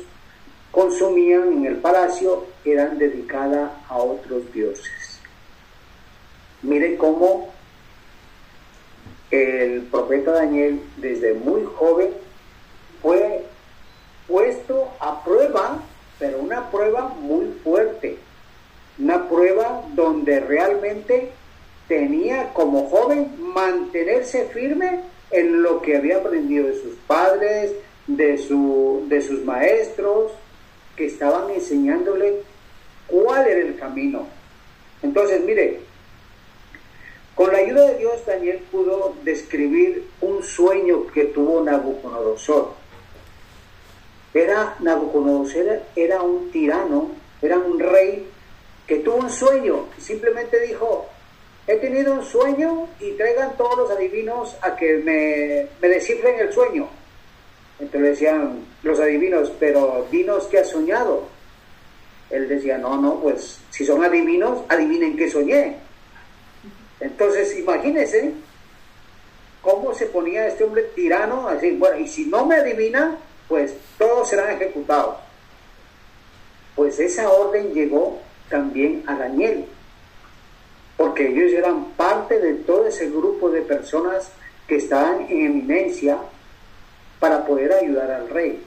consumían 0.72 1.52
en 1.52 1.66
el 1.66 1.76
palacio 1.78 2.46
eran 2.64 2.98
dedicadas 2.98 3.72
a 3.90 3.98
otros 3.98 4.52
dioses. 4.54 5.20
Miren 6.62 6.98
cómo 6.98 7.54
el 9.32 9.82
profeta 9.84 10.32
Daniel 10.32 10.82
desde 10.98 11.34
muy 11.34 11.66
joven 11.66 12.12
fue 13.02 13.46
puesto 14.28 14.92
a 15.00 15.24
prueba, 15.24 15.82
pero 16.18 16.40
una 16.40 16.72
prueba 16.72 17.10
muy 17.20 17.48
fuerte, 17.64 18.18
una 18.98 19.28
prueba 19.28 19.84
donde 19.94 20.40
realmente 20.40 21.32
tenía 21.90 22.54
como 22.54 22.90
joven 22.90 23.36
mantenerse 23.40 24.46
firme 24.46 25.02
en 25.36 25.62
lo 25.62 25.82
que 25.82 25.98
había 25.98 26.18
aprendido 26.18 26.68
de 26.68 26.82
sus 26.82 26.96
padres, 27.08 27.72
de, 28.08 28.38
su, 28.38 29.06
de 29.08 29.22
sus 29.22 29.44
maestros, 29.44 30.32
que 30.96 31.06
estaban 31.06 31.50
enseñándole 31.50 32.42
cuál 33.08 33.48
era 33.48 33.62
el 33.62 33.76
camino. 33.78 34.28
Entonces, 35.02 35.42
mire, 35.44 35.82
con 37.36 37.52
la 37.52 37.60
ayuda 37.60 37.92
de 37.92 37.98
Dios, 37.98 38.26
Daniel 38.26 38.60
pudo 38.72 39.14
describir 39.24 40.08
un 40.22 40.42
sueño 40.42 41.08
que 41.08 41.26
tuvo 41.26 41.62
Nabucodonosor. 41.64 42.74
Era, 44.34 44.76
Nabucodonosor 44.80 45.82
era 45.96 46.22
un 46.22 46.50
tirano, 46.52 47.12
era 47.42 47.58
un 47.58 47.80
rey 47.80 48.28
que 48.88 48.98
tuvo 48.98 49.18
un 49.18 49.30
sueño, 49.30 49.88
simplemente 49.98 50.60
dijo, 50.62 51.10
he 51.68 51.76
tenido 51.78 52.14
un 52.14 52.24
sueño 52.24 52.88
y 53.00 53.12
traigan 53.14 53.58
todos 53.58 53.78
los 53.78 53.92
adivinos 53.92 54.56
a 54.62 54.76
que 54.76 54.98
me, 54.98 55.68
me 55.82 55.88
descifren 55.88 56.40
el 56.40 56.54
sueño. 56.54 56.88
Entonces 57.80 58.12
decían 58.12 58.66
los 58.84 59.00
adivinos, 59.00 59.52
pero 59.60 60.08
dinos 60.12 60.48
qué 60.48 60.60
has 60.60 60.70
soñado. 60.70 61.28
Él 62.30 62.48
decía, 62.48 62.78
no, 62.78 62.98
no, 63.02 63.20
pues 63.20 63.60
si 63.72 63.86
son 63.86 64.04
adivinos, 64.04 64.64
adivinen 64.70 65.18
qué 65.18 65.30
soñé. 65.30 65.78
Entonces 67.00 67.58
imagínense 67.58 68.34
cómo 69.62 69.94
se 69.94 70.06
ponía 70.08 70.48
este 70.48 70.64
hombre 70.64 70.84
tirano, 70.96 71.48
así, 71.48 71.72
bueno, 71.72 71.98
y 71.98 72.08
si 72.08 72.28
no 72.28 72.46
me 72.46 72.56
adivina, 72.56 73.18
pues 73.48 73.74
todos 73.98 74.30
serán 74.30 74.52
ejecutados. 74.52 75.18
Pues 76.76 77.00
esa 77.00 77.30
orden 77.30 77.74
llegó 77.74 78.20
también 78.50 79.04
a 79.08 79.16
Daniel 79.16 79.66
porque 80.98 81.28
ellos 81.28 81.52
eran 81.52 81.86
parte 81.92 82.40
de 82.40 82.54
todo 82.56 82.88
ese 82.88 83.10
grupo 83.10 83.50
de 83.50 83.62
personas 83.62 84.32
que 84.68 84.78
estaban 84.78 85.28
en 85.30 85.46
eminencia 85.46 86.18
para 87.20 87.46
poder 87.46 87.74
ayudar 87.74 88.12
al 88.12 88.30
rey. 88.30 88.64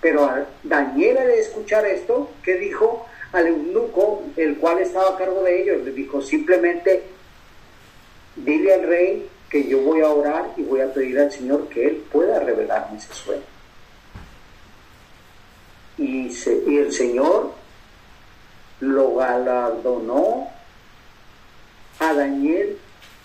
Pero 0.00 0.24
a 0.24 0.46
Daniel 0.62 1.18
al 1.18 1.30
escuchar 1.30 1.86
esto, 1.86 2.30
¿qué 2.42 2.54
dijo 2.56 3.06
al 3.32 3.48
eunuco, 3.48 4.22
el 4.36 4.58
cual 4.58 4.78
estaba 4.78 5.14
a 5.14 5.18
cargo 5.18 5.42
de 5.42 5.62
ellos? 5.62 5.84
Le 5.84 5.92
dijo 5.92 6.22
simplemente, 6.22 7.02
dile 8.36 8.74
al 8.74 8.82
rey 8.86 9.28
que 9.50 9.66
yo 9.66 9.80
voy 9.80 10.00
a 10.00 10.08
orar 10.08 10.50
y 10.56 10.62
voy 10.62 10.80
a 10.80 10.92
pedir 10.92 11.18
al 11.18 11.32
Señor 11.32 11.68
que 11.68 11.86
Él 11.86 12.04
pueda 12.12 12.38
revelarme 12.38 12.98
ese 12.98 13.12
sueño. 13.12 13.42
Y, 15.96 16.28
y 16.66 16.78
el 16.78 16.92
Señor 16.92 17.52
lo 18.80 19.14
galardonó 19.14 20.53
a 21.98 22.14
Daniel 22.14 22.78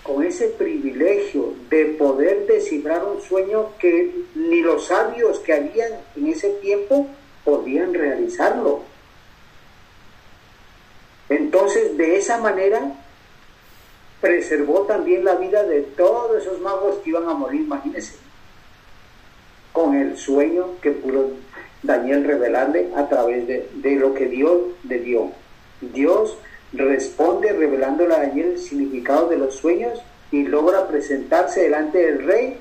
con 0.04 0.24
ese 0.24 0.48
privilegio 0.48 1.54
de 1.70 1.86
poder 1.86 2.48
descifrar 2.48 3.04
un 3.04 3.22
sueño 3.22 3.78
que 3.78 4.12
ni 4.36 4.62
los 4.62 4.88
sabios 4.88 5.40
que 5.40 5.54
habían 5.54 5.92
en 6.16 6.28
ese 6.28 6.50
tiempo 6.62 7.08
podían 7.44 7.94
realizarlo. 7.94 8.82
Entonces, 11.30 11.96
de 11.98 12.18
esa 12.18 12.40
manera, 12.40 12.94
preservó 14.22 14.82
también 14.82 15.24
la 15.24 15.36
vida 15.36 15.64
de 15.64 15.82
todos 15.82 16.42
esos 16.42 16.60
magos 16.60 16.98
que 17.04 17.12
iban 17.12 17.30
a 17.30 17.34
morir, 17.34 17.62
imagínense, 17.62 18.16
con 19.72 19.96
el 19.96 20.18
sueño 20.18 20.80
que 20.82 20.92
pudo 20.92 21.32
Daniel 21.84 22.24
revelarle 22.24 22.90
a 22.96 23.08
través 23.08 23.48
de, 23.48 23.70
de 23.74 23.96
lo 23.96 24.14
que 24.14 24.26
Dios 24.26 24.60
le 24.88 25.00
dio. 25.00 25.32
Dios 25.82 26.38
responde 26.74 27.52
revelándole 27.52 28.14
a 28.14 28.20
Daniel 28.20 28.52
el 28.52 28.60
significado 28.60 29.30
de 29.30 29.38
los 29.38 29.56
sueños 29.56 30.02
y 30.32 30.44
logra 30.44 30.88
presentarse 30.88 31.62
delante 31.62 31.98
del 32.00 32.26
rey 32.26 32.58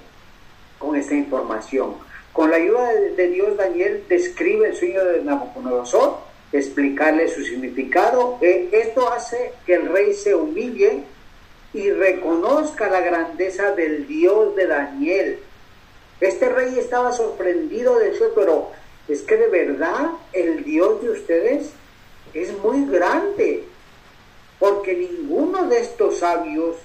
con 0.78 0.96
esta 0.96 1.14
información. 1.14 1.94
Con 2.32 2.50
la 2.50 2.56
ayuda 2.56 2.92
de, 2.92 3.28
Dios, 3.28 3.56
Daniel 3.56 4.04
describe 4.08 4.68
el 4.68 4.76
sueño 4.76 5.04
de 5.04 5.22
Nabucodonosor, 5.22 6.18
explicarle 6.52 7.28
su 7.28 7.42
significado. 7.42 8.38
Eh, 8.40 8.68
esto 8.72 9.12
hace 9.12 9.52
que 9.66 9.74
el 9.74 9.88
rey 9.88 10.14
se 10.14 10.34
humille 10.34 11.02
y 11.74 11.90
reconozca 11.90 12.88
la 12.88 13.00
grandeza 13.00 13.72
del 13.72 14.06
Dios 14.06 14.54
de 14.56 14.66
Daniel. 14.66 15.38
Este 16.20 16.48
rey 16.48 16.78
estaba 16.78 17.12
sorprendido 17.12 17.98
de 17.98 18.10
eso, 18.10 18.32
pero 18.34 18.70
es 19.08 19.22
que 19.22 19.36
de 19.36 19.48
verdad 19.48 20.10
el 20.32 20.64
Dios 20.64 21.02
de 21.02 21.10
ustedes 21.10 21.70
es 22.34 22.56
muy 22.58 22.86
grande, 22.86 23.64
porque 24.58 24.94
ninguno 24.94 25.66
de 25.66 25.80
estos 25.80 26.18
sabios 26.18 26.76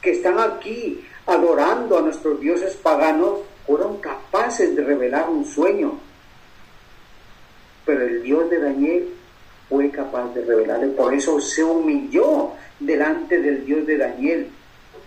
que 0.00 0.12
están 0.12 0.38
aquí 0.38 1.04
adorando 1.26 1.98
a 1.98 2.02
nuestros 2.02 2.40
dioses 2.40 2.74
paganos 2.74 3.40
fueron 3.66 3.98
capaces 3.98 4.74
de 4.74 4.84
revelar 4.84 5.28
un 5.28 5.44
sueño. 5.44 5.98
Pero 7.86 8.02
el 8.02 8.22
Dios 8.22 8.50
de 8.50 8.58
Daniel 8.58 9.08
fue 9.68 9.90
capaz 9.90 10.34
de 10.34 10.44
revelarle, 10.44 10.88
por 10.88 11.14
eso 11.14 11.40
se 11.40 11.64
humilló 11.64 12.52
delante 12.80 13.40
del 13.40 13.64
Dios 13.64 13.86
de 13.86 13.96
Daniel. 13.96 14.48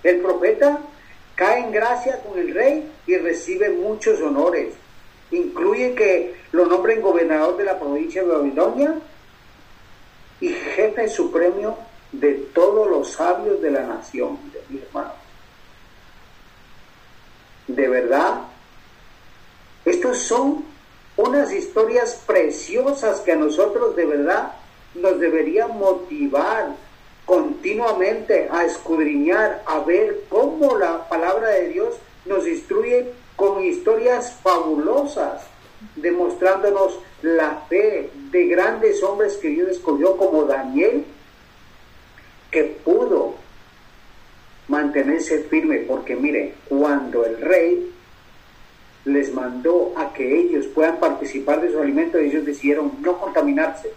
El 0.04 0.20
profeta 0.22 0.80
cae 1.36 1.60
en 1.60 1.72
gracia 1.72 2.20
con 2.22 2.40
el 2.40 2.54
rey 2.54 2.90
y 3.06 3.18
recibe 3.18 3.70
muchos 3.70 4.20
honores. 4.22 4.74
Incluye 5.32 5.94
que 5.94 6.36
lo 6.52 6.66
nombren 6.66 7.02
gobernador 7.02 7.58
de 7.58 7.66
la 7.66 7.80
provincia 7.80 8.24
de 8.24 8.30
Babilonia 8.30 8.96
y 10.40 10.50
jefe 10.50 11.08
supremo 11.10 11.87
de 12.12 12.34
todos 12.54 12.90
los 12.90 13.12
sabios 13.12 13.62
de 13.62 13.72
la 13.72 13.84
nación, 13.84 14.38
de 14.52 14.62
mi 14.70 14.82
hermano. 14.82 15.14
De 17.68 17.88
verdad, 17.88 18.42
estos 19.86 20.20
son 20.20 20.64
unas 21.18 21.52
historias 21.52 22.24
preciosas 22.26 23.20
que 23.22 23.34
a 23.34 23.36
nosotros 23.36 23.96
de 23.96 24.06
verdad 24.06 24.54
nos 24.96 25.20
deberían 25.20 25.78
motivar 25.78 26.76
continuamente 27.26 28.48
a 28.50 28.64
escudriñar, 28.64 29.62
a 29.66 29.80
ver 29.80 30.24
cómo 30.30 30.78
la 30.78 31.10
palabra 31.10 31.50
de 31.50 31.70
Dios 31.70 31.96
nos 32.26 32.48
instruye 32.48 33.12
con 33.36 33.62
historias 33.64 34.34
fabulosas, 34.42 35.44
demostrándonos 35.96 37.00
la 37.22 37.64
fe 37.68 38.10
de 38.32 38.48
grandes 38.48 39.04
hombres 39.04 39.38
que 39.38 39.50
Dios 39.50 39.70
escogió 39.70 40.16
como 40.16 40.46
Daniel, 40.46 41.06
que 42.52 42.64
pudo 42.64 43.36
mantenerse 44.68 45.44
firme, 45.44 45.80
porque 45.80 46.16
mire, 46.16 46.54
cuando 46.68 47.26
el 47.26 47.42
rey 47.42 47.92
les 49.06 49.34
mandó 49.34 49.94
a 49.96 50.14
que 50.14 50.40
ellos 50.40 50.68
puedan 50.68 50.98
participar 50.98 51.62
de 51.62 51.72
su 51.72 51.80
alimento, 51.80 52.18
ellos 52.18 52.46
decidieron 52.46 52.92
no 53.02 53.18
contaminarse. 53.18 53.92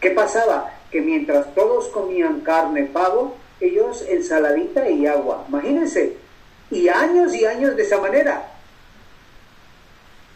¿Qué 0.00 0.10
pasaba? 0.10 0.72
Que 0.90 1.00
mientras 1.00 1.54
todos 1.54 1.88
comían 1.88 2.40
carne, 2.40 2.84
pavo, 2.84 3.36
ellos 3.60 4.04
ensaladita 4.08 4.90
y 4.90 5.06
agua. 5.06 5.44
Imagínense. 5.48 6.16
Y 6.70 6.88
años 6.88 7.32
y 7.34 7.44
años 7.44 7.76
de 7.76 7.82
esa 7.82 8.00
manera. 8.00 8.52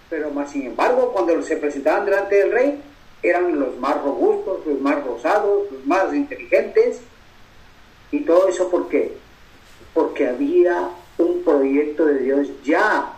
Pero 0.08 0.30
más 0.30 0.50
sin 0.50 0.66
embargo, 0.66 1.12
cuando 1.12 1.42
se 1.42 1.56
presentaban 1.56 2.04
delante 2.04 2.36
del 2.36 2.52
rey, 2.52 2.82
eran 3.22 3.58
los 3.58 3.76
más 3.78 4.00
robustos, 4.02 4.64
los 4.64 4.80
más 4.80 5.04
rosados, 5.04 5.70
los 5.70 5.84
más 5.86 6.14
inteligentes. 6.14 7.00
¿Y 8.12 8.20
todo 8.20 8.48
eso 8.48 8.68
por 8.68 8.88
qué? 8.88 9.12
Porque 9.94 10.28
había 10.28 10.90
un 11.18 11.42
proyecto 11.42 12.06
de 12.06 12.18
Dios 12.18 12.48
ya 12.64 13.12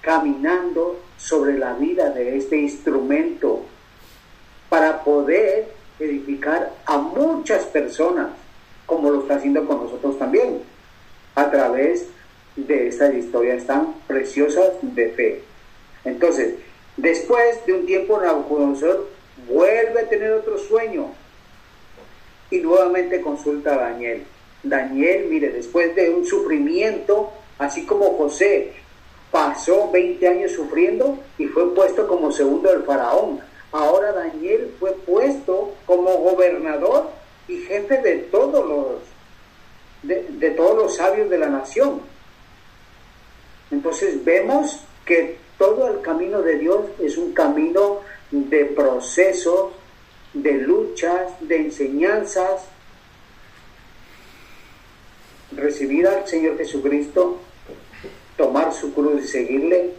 caminando 0.00 1.00
sobre 1.16 1.58
la 1.58 1.74
vida 1.74 2.10
de 2.10 2.36
este 2.36 2.56
instrumento 2.56 3.62
para 4.68 5.02
poder 5.02 5.72
edificar 5.98 6.72
a 6.84 6.98
muchas 6.98 7.64
personas, 7.64 8.28
como 8.86 9.10
lo 9.10 9.22
está 9.22 9.36
haciendo 9.36 9.66
con 9.66 9.84
nosotros 9.84 10.18
también, 10.18 10.60
a 11.34 11.50
través 11.50 12.08
de 12.56 12.88
estas 12.88 13.14
historias 13.14 13.64
tan 13.64 13.94
preciosas 14.06 14.70
de 14.82 15.08
fe. 15.10 15.42
Entonces, 16.04 16.56
después 16.96 17.64
de 17.66 17.72
un 17.72 17.86
tiempo 17.86 18.20
Nabucodonosor 18.20 19.08
vuelve 19.48 20.00
a 20.00 20.08
tener 20.08 20.32
otro 20.32 20.58
sueño 20.58 21.08
y 22.54 22.60
nuevamente 22.60 23.20
consulta 23.20 23.74
a 23.74 23.90
Daniel. 23.90 24.22
Daniel, 24.62 25.26
mire, 25.28 25.50
después 25.50 25.94
de 25.96 26.10
un 26.10 26.24
sufrimiento, 26.24 27.32
así 27.58 27.84
como 27.84 28.16
José 28.16 28.72
pasó 29.32 29.90
20 29.90 30.28
años 30.28 30.52
sufriendo 30.52 31.18
y 31.36 31.46
fue 31.46 31.74
puesto 31.74 32.06
como 32.06 32.30
segundo 32.30 32.70
del 32.70 32.84
faraón. 32.84 33.40
Ahora 33.72 34.12
Daniel 34.12 34.72
fue 34.78 34.92
puesto 34.92 35.72
como 35.84 36.18
gobernador 36.18 37.10
y 37.48 37.56
jefe 37.62 38.00
de 38.00 38.18
todos 38.18 38.64
los 38.68 38.86
de, 40.04 40.50
todos 40.50 40.76
los 40.76 40.94
sabios 40.94 41.28
de 41.28 41.38
la 41.38 41.48
nación. 41.48 42.02
Entonces 43.72 44.24
vemos 44.24 44.84
que 45.04 45.38
todo 45.58 45.88
el 45.88 46.02
camino 46.02 46.40
de 46.42 46.58
Dios 46.58 46.82
es 47.00 47.16
un 47.16 47.32
camino 47.32 48.00
de 48.30 48.66
procesos, 48.66 49.72
de 50.34 50.52
luchas, 50.54 51.32
de 51.40 51.56
enseñanzas. 51.56 52.66
Recibir 55.52 56.06
al 56.06 56.26
Señor 56.26 56.58
Jesucristo 56.58 57.38
tomar 58.36 58.72
su 58.72 58.92
cruz 58.92 59.24
y 59.24 59.28
seguirle 59.28 59.90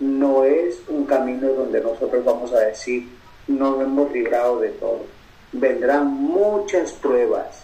no 0.00 0.44
es 0.44 0.80
un 0.88 1.04
camino 1.04 1.48
donde 1.48 1.80
nosotros 1.80 2.24
vamos 2.24 2.52
a 2.52 2.60
decir 2.60 3.06
nos 3.46 3.80
hemos 3.82 4.10
librado 4.12 4.60
de 4.60 4.70
todo. 4.70 5.04
Vendrán 5.52 6.08
muchas 6.08 6.92
pruebas, 6.92 7.62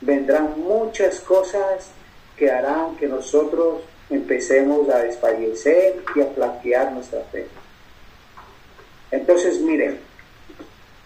vendrán 0.00 0.58
muchas 0.58 1.20
cosas 1.20 1.90
que 2.36 2.50
harán 2.50 2.96
que 2.96 3.06
nosotros 3.06 3.82
empecemos 4.10 4.88
a 4.88 4.98
desfallecer 4.98 6.02
y 6.14 6.20
a 6.20 6.26
flaquear 6.26 6.92
nuestra 6.92 7.20
fe. 7.30 7.46
Entonces, 9.10 9.60
miren, 9.60 10.00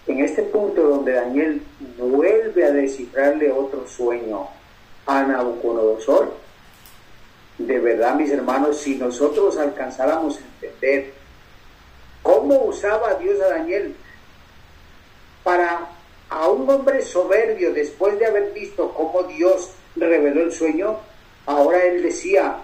en 0.06 0.24
este 0.24 0.42
punto 0.42 0.82
donde 0.82 1.12
Daniel 1.12 1.62
vuelve 1.98 2.64
a 2.64 2.70
descifrarle 2.70 3.50
otro 3.50 3.86
sueño 3.88 4.48
a 5.06 5.22
Nabucodonosor, 5.22 6.32
de 7.58 7.78
verdad, 7.78 8.14
mis 8.14 8.30
hermanos, 8.30 8.78
si 8.78 8.96
nosotros 8.96 9.56
alcanzáramos 9.56 10.38
a 10.38 10.40
entender 10.40 11.12
cómo 12.22 12.64
usaba 12.64 13.14
Dios 13.14 13.40
a 13.40 13.48
Daniel 13.48 13.94
para 15.42 15.90
a 16.28 16.48
un 16.48 16.68
hombre 16.68 17.02
soberbio, 17.02 17.72
después 17.72 18.18
de 18.18 18.26
haber 18.26 18.52
visto 18.52 18.92
cómo 18.92 19.22
Dios 19.24 19.70
reveló 19.94 20.42
el 20.42 20.52
sueño, 20.52 20.98
ahora 21.46 21.84
él 21.84 22.02
decía, 22.02 22.58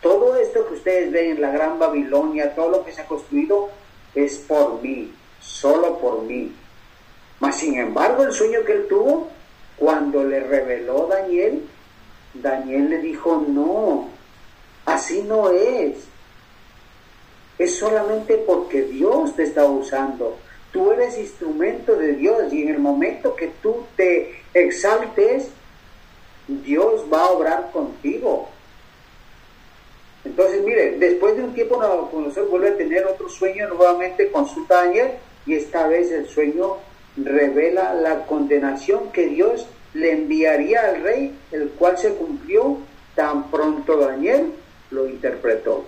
todo 0.00 0.36
esto 0.36 0.66
que 0.68 0.74
ustedes 0.74 1.10
ven 1.10 1.32
en 1.32 1.40
la 1.40 1.50
gran 1.50 1.78
Babilonia, 1.78 2.54
todo 2.54 2.68
lo 2.70 2.84
que 2.84 2.92
se 2.92 3.02
ha 3.02 3.06
construido, 3.06 3.70
es 4.14 4.38
por 4.38 4.80
mí, 4.80 5.12
solo 5.42 5.98
por 5.98 6.22
mí. 6.22 6.52
Mas 7.40 7.56
sin 7.56 7.78
embargo, 7.78 8.22
el 8.22 8.32
sueño 8.32 8.64
que 8.64 8.72
él 8.72 8.86
tuvo, 8.88 9.28
cuando 9.76 10.22
le 10.24 10.40
reveló 10.40 11.08
Daniel, 11.08 11.64
Daniel 12.34 12.88
le 12.88 12.98
dijo, 12.98 13.44
no, 13.48 14.08
así 14.86 15.22
no 15.22 15.50
es. 15.50 16.06
Es 17.58 17.78
solamente 17.78 18.38
porque 18.46 18.82
Dios 18.82 19.34
te 19.34 19.42
está 19.42 19.64
usando. 19.64 20.38
Tú 20.72 20.92
eres 20.92 21.18
instrumento 21.18 21.96
de 21.96 22.12
Dios 22.14 22.52
y 22.52 22.62
en 22.62 22.68
el 22.70 22.78
momento 22.78 23.34
que 23.36 23.48
tú 23.62 23.84
te 23.96 24.40
exaltes, 24.54 25.48
Dios 26.46 27.04
va 27.12 27.22
a 27.22 27.30
obrar 27.30 27.70
contigo. 27.72 28.48
Entonces, 30.24 30.62
mire, 30.62 30.92
después 30.98 31.36
de 31.36 31.42
un 31.42 31.54
tiempo 31.54 31.80
conocer 32.10 32.44
vuelve 32.44 32.70
a 32.70 32.76
tener 32.76 33.04
otro 33.04 33.28
sueño, 33.28 33.68
nuevamente 33.68 34.30
consulta 34.30 34.80
a 34.80 34.84
Daniel 34.84 35.10
y 35.46 35.54
esta 35.54 35.86
vez 35.86 36.10
el 36.12 36.26
sueño 36.26 36.76
revela 37.16 37.94
la 37.94 38.26
condenación 38.26 39.12
que 39.12 39.26
Dios 39.26 39.66
le 39.94 40.12
enviaría 40.12 40.82
al 40.82 41.02
rey, 41.02 41.34
el 41.50 41.70
cual 41.70 41.98
se 41.98 42.14
cumplió 42.14 42.78
tan 43.14 43.50
pronto 43.50 43.96
Daniel 43.98 44.52
lo 44.90 45.06
interpretó. 45.06 45.84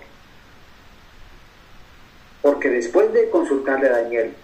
Porque 2.43 2.69
después 2.69 3.13
de 3.13 3.31
consultarle 3.31 3.89
a 3.89 4.03
Daniel 4.03 4.35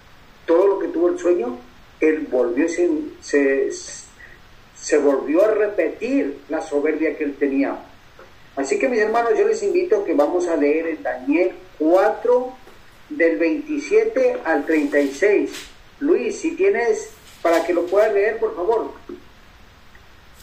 todo 0.46 0.66
lo 0.66 0.78
que 0.78 0.88
tuvo 0.88 1.08
el 1.08 1.18
sueño, 1.18 1.58
él 2.00 2.26
volvió, 2.30 2.66
se, 2.68 3.70
se 3.70 4.98
volvió 4.98 5.44
a 5.44 5.50
repetir 5.50 6.38
la 6.48 6.62
soberbia 6.62 7.16
que 7.16 7.24
él 7.24 7.36
tenía. 7.36 7.76
Así 8.56 8.78
que 8.78 8.88
mis 8.88 9.00
hermanos, 9.00 9.32
yo 9.38 9.46
les 9.46 9.62
invito 9.62 10.00
a 10.00 10.04
que 10.04 10.14
vamos 10.14 10.48
a 10.48 10.56
leer 10.56 10.86
en 10.86 11.02
Daniel 11.02 11.52
4 11.78 12.52
del 13.10 13.38
27 13.38 14.40
al 14.44 14.64
36. 14.64 15.50
Luis, 16.00 16.40
si 16.40 16.52
tienes, 16.52 17.10
para 17.42 17.64
que 17.64 17.74
lo 17.74 17.86
puedas 17.86 18.12
leer, 18.12 18.38
por 18.38 18.56
favor. 18.56 18.92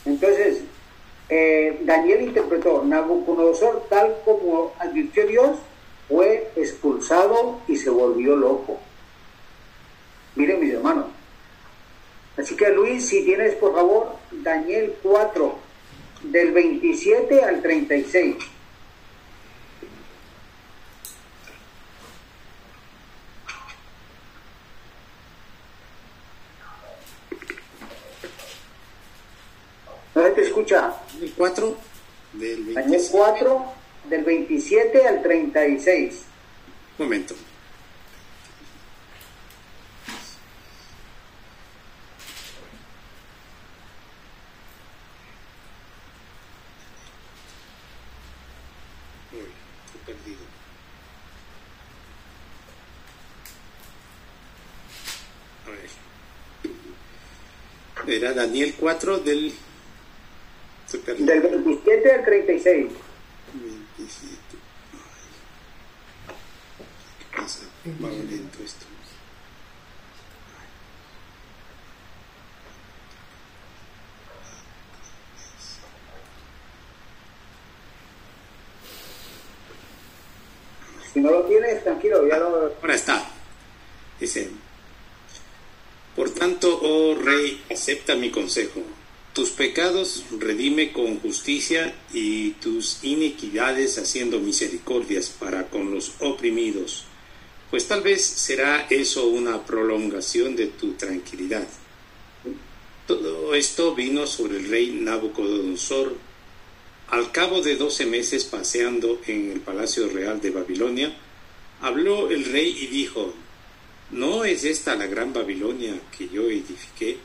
Entonces, 0.06 0.62
eh, 1.30 1.80
Daniel 1.84 2.22
interpretó, 2.22 2.84
Nabucodonosor, 2.84 3.88
tal 3.90 4.18
como 4.24 4.74
advirtió 4.80 5.28
Dios, 5.28 5.58
fue 6.08 6.52
expulsado 6.56 7.60
y 7.68 7.76
se 7.76 7.90
volvió 7.90 8.36
loco. 8.36 8.80
Miren 10.36 10.60
mis 10.60 10.74
hermanos. 10.74 11.08
Así 12.38 12.56
que 12.56 12.70
Luis, 12.70 13.08
si 13.08 13.26
tienes 13.26 13.56
por 13.56 13.74
favor 13.74 14.16
Daniel 14.32 14.96
4, 15.02 15.56
del 16.24 16.52
27 16.52 17.44
al 17.44 17.62
36. 17.62 18.36
Escucha. 30.68 30.94
Daniel 31.14 31.34
4 31.36 31.78
del 32.34 32.64
27. 32.64 32.82
Daniel 32.82 33.08
4, 33.12 33.74
del 34.10 34.24
27 34.24 35.08
al 35.08 35.22
36. 35.22 36.24
Momento. 36.98 37.36
Era 58.08 58.32
Daniel 58.34 58.74
4 58.76 59.18
del... 59.20 59.54
Del 60.92 61.42
27 61.42 62.12
al 62.14 62.24
36. 62.24 62.92
27. 63.54 64.38
Ay. 66.28 66.36
¿Qué 67.20 67.38
pasa? 67.38 67.66
Va 68.02 68.10
lento 68.10 68.64
esto. 68.64 68.86
Si 81.14 81.20
no 81.20 81.32
lo 81.32 81.46
tienes, 81.46 81.84
tranquilo, 81.84 82.28
ya 82.28 82.38
lo... 82.38 82.74
Ahora 82.82 82.96
está. 82.96 83.30
Dice, 84.20 84.50
por 86.16 86.30
tanto, 86.30 86.80
oh 86.82 87.16
rey, 87.16 87.64
acepta 87.70 88.16
mi 88.16 88.32
consejo. 88.32 88.82
Tus 89.38 89.52
pecados 89.52 90.24
redime 90.40 90.92
con 90.92 91.20
justicia 91.20 91.94
y 92.12 92.54
tus 92.54 93.04
iniquidades 93.04 94.00
haciendo 94.00 94.40
misericordias 94.40 95.30
para 95.30 95.68
con 95.68 95.92
los 95.92 96.14
oprimidos, 96.22 97.04
pues 97.70 97.88
tal 97.88 98.02
vez 98.02 98.26
será 98.26 98.88
eso 98.90 99.28
una 99.28 99.64
prolongación 99.64 100.56
de 100.56 100.66
tu 100.66 100.94
tranquilidad. 100.94 101.68
Todo 103.06 103.54
esto 103.54 103.94
vino 103.94 104.26
sobre 104.26 104.58
el 104.58 104.70
rey 104.70 104.90
Nabucodonosor. 104.90 106.16
Al 107.10 107.32
cabo 107.32 107.62
de 107.62 107.76
doce 107.76 108.08
meses 108.08 108.44
paseando 108.44 109.22
en 109.28 109.52
el 109.52 109.60
palacio 109.60 110.10
real 110.10 110.42
de 110.42 110.50
Babilonia, 110.50 111.16
habló 111.82 112.32
el 112.32 112.44
rey 112.44 112.76
y 112.82 112.88
dijo, 112.88 113.36
¿no 114.10 114.46
es 114.46 114.64
esta 114.64 114.96
la 114.96 115.06
gran 115.06 115.32
Babilonia 115.32 115.94
que 116.18 116.28
yo 116.28 116.50
edifiqué 116.50 117.20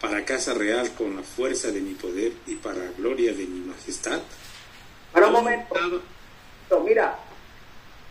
para 0.00 0.24
casa 0.24 0.54
real 0.54 0.90
con 0.92 1.16
la 1.16 1.22
fuerza 1.22 1.70
de 1.70 1.80
mi 1.80 1.94
poder 1.94 2.32
y 2.46 2.56
para 2.56 2.78
la 2.78 2.90
gloria 2.96 3.32
de 3.32 3.46
mi 3.46 3.60
majestad? 3.60 4.20
Para 5.12 5.28
un 5.28 5.32
momento. 5.32 5.74
No, 6.70 6.80
mira, 6.80 7.18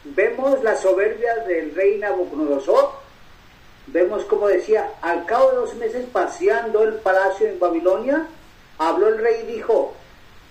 vemos 0.04 0.64
la 0.64 0.78
soberbia 0.78 1.36
del 1.48 1.76
rey 1.76 1.98
Nabucodonosor. 2.00 2.92
Vemos 3.88 4.24
como 4.26 4.48
decía, 4.48 4.92
al 5.02 5.26
cabo 5.26 5.52
de 5.52 5.56
dos 5.58 5.76
meses 5.76 6.06
paseando 6.12 6.84
el 6.84 6.96
palacio 6.96 7.48
en 7.48 7.60
Babilonia, 7.60 8.28
habló 8.80 9.10
el 9.10 9.20
rey 9.20 9.42
y 9.44 9.54
dijo, 9.54 9.94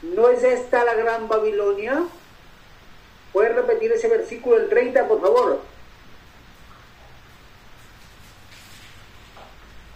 ¿no 0.02 0.28
es 0.28 0.44
esta 0.44 0.84
la 0.84 0.94
gran 0.94 1.26
Babilonia? 1.26 2.04
¿Puedes 3.32 3.56
repetir 3.56 3.90
ese 3.90 4.06
versículo 4.06 4.56
del 4.56 4.68
30, 4.68 5.08
por 5.08 5.20
favor? 5.20 5.60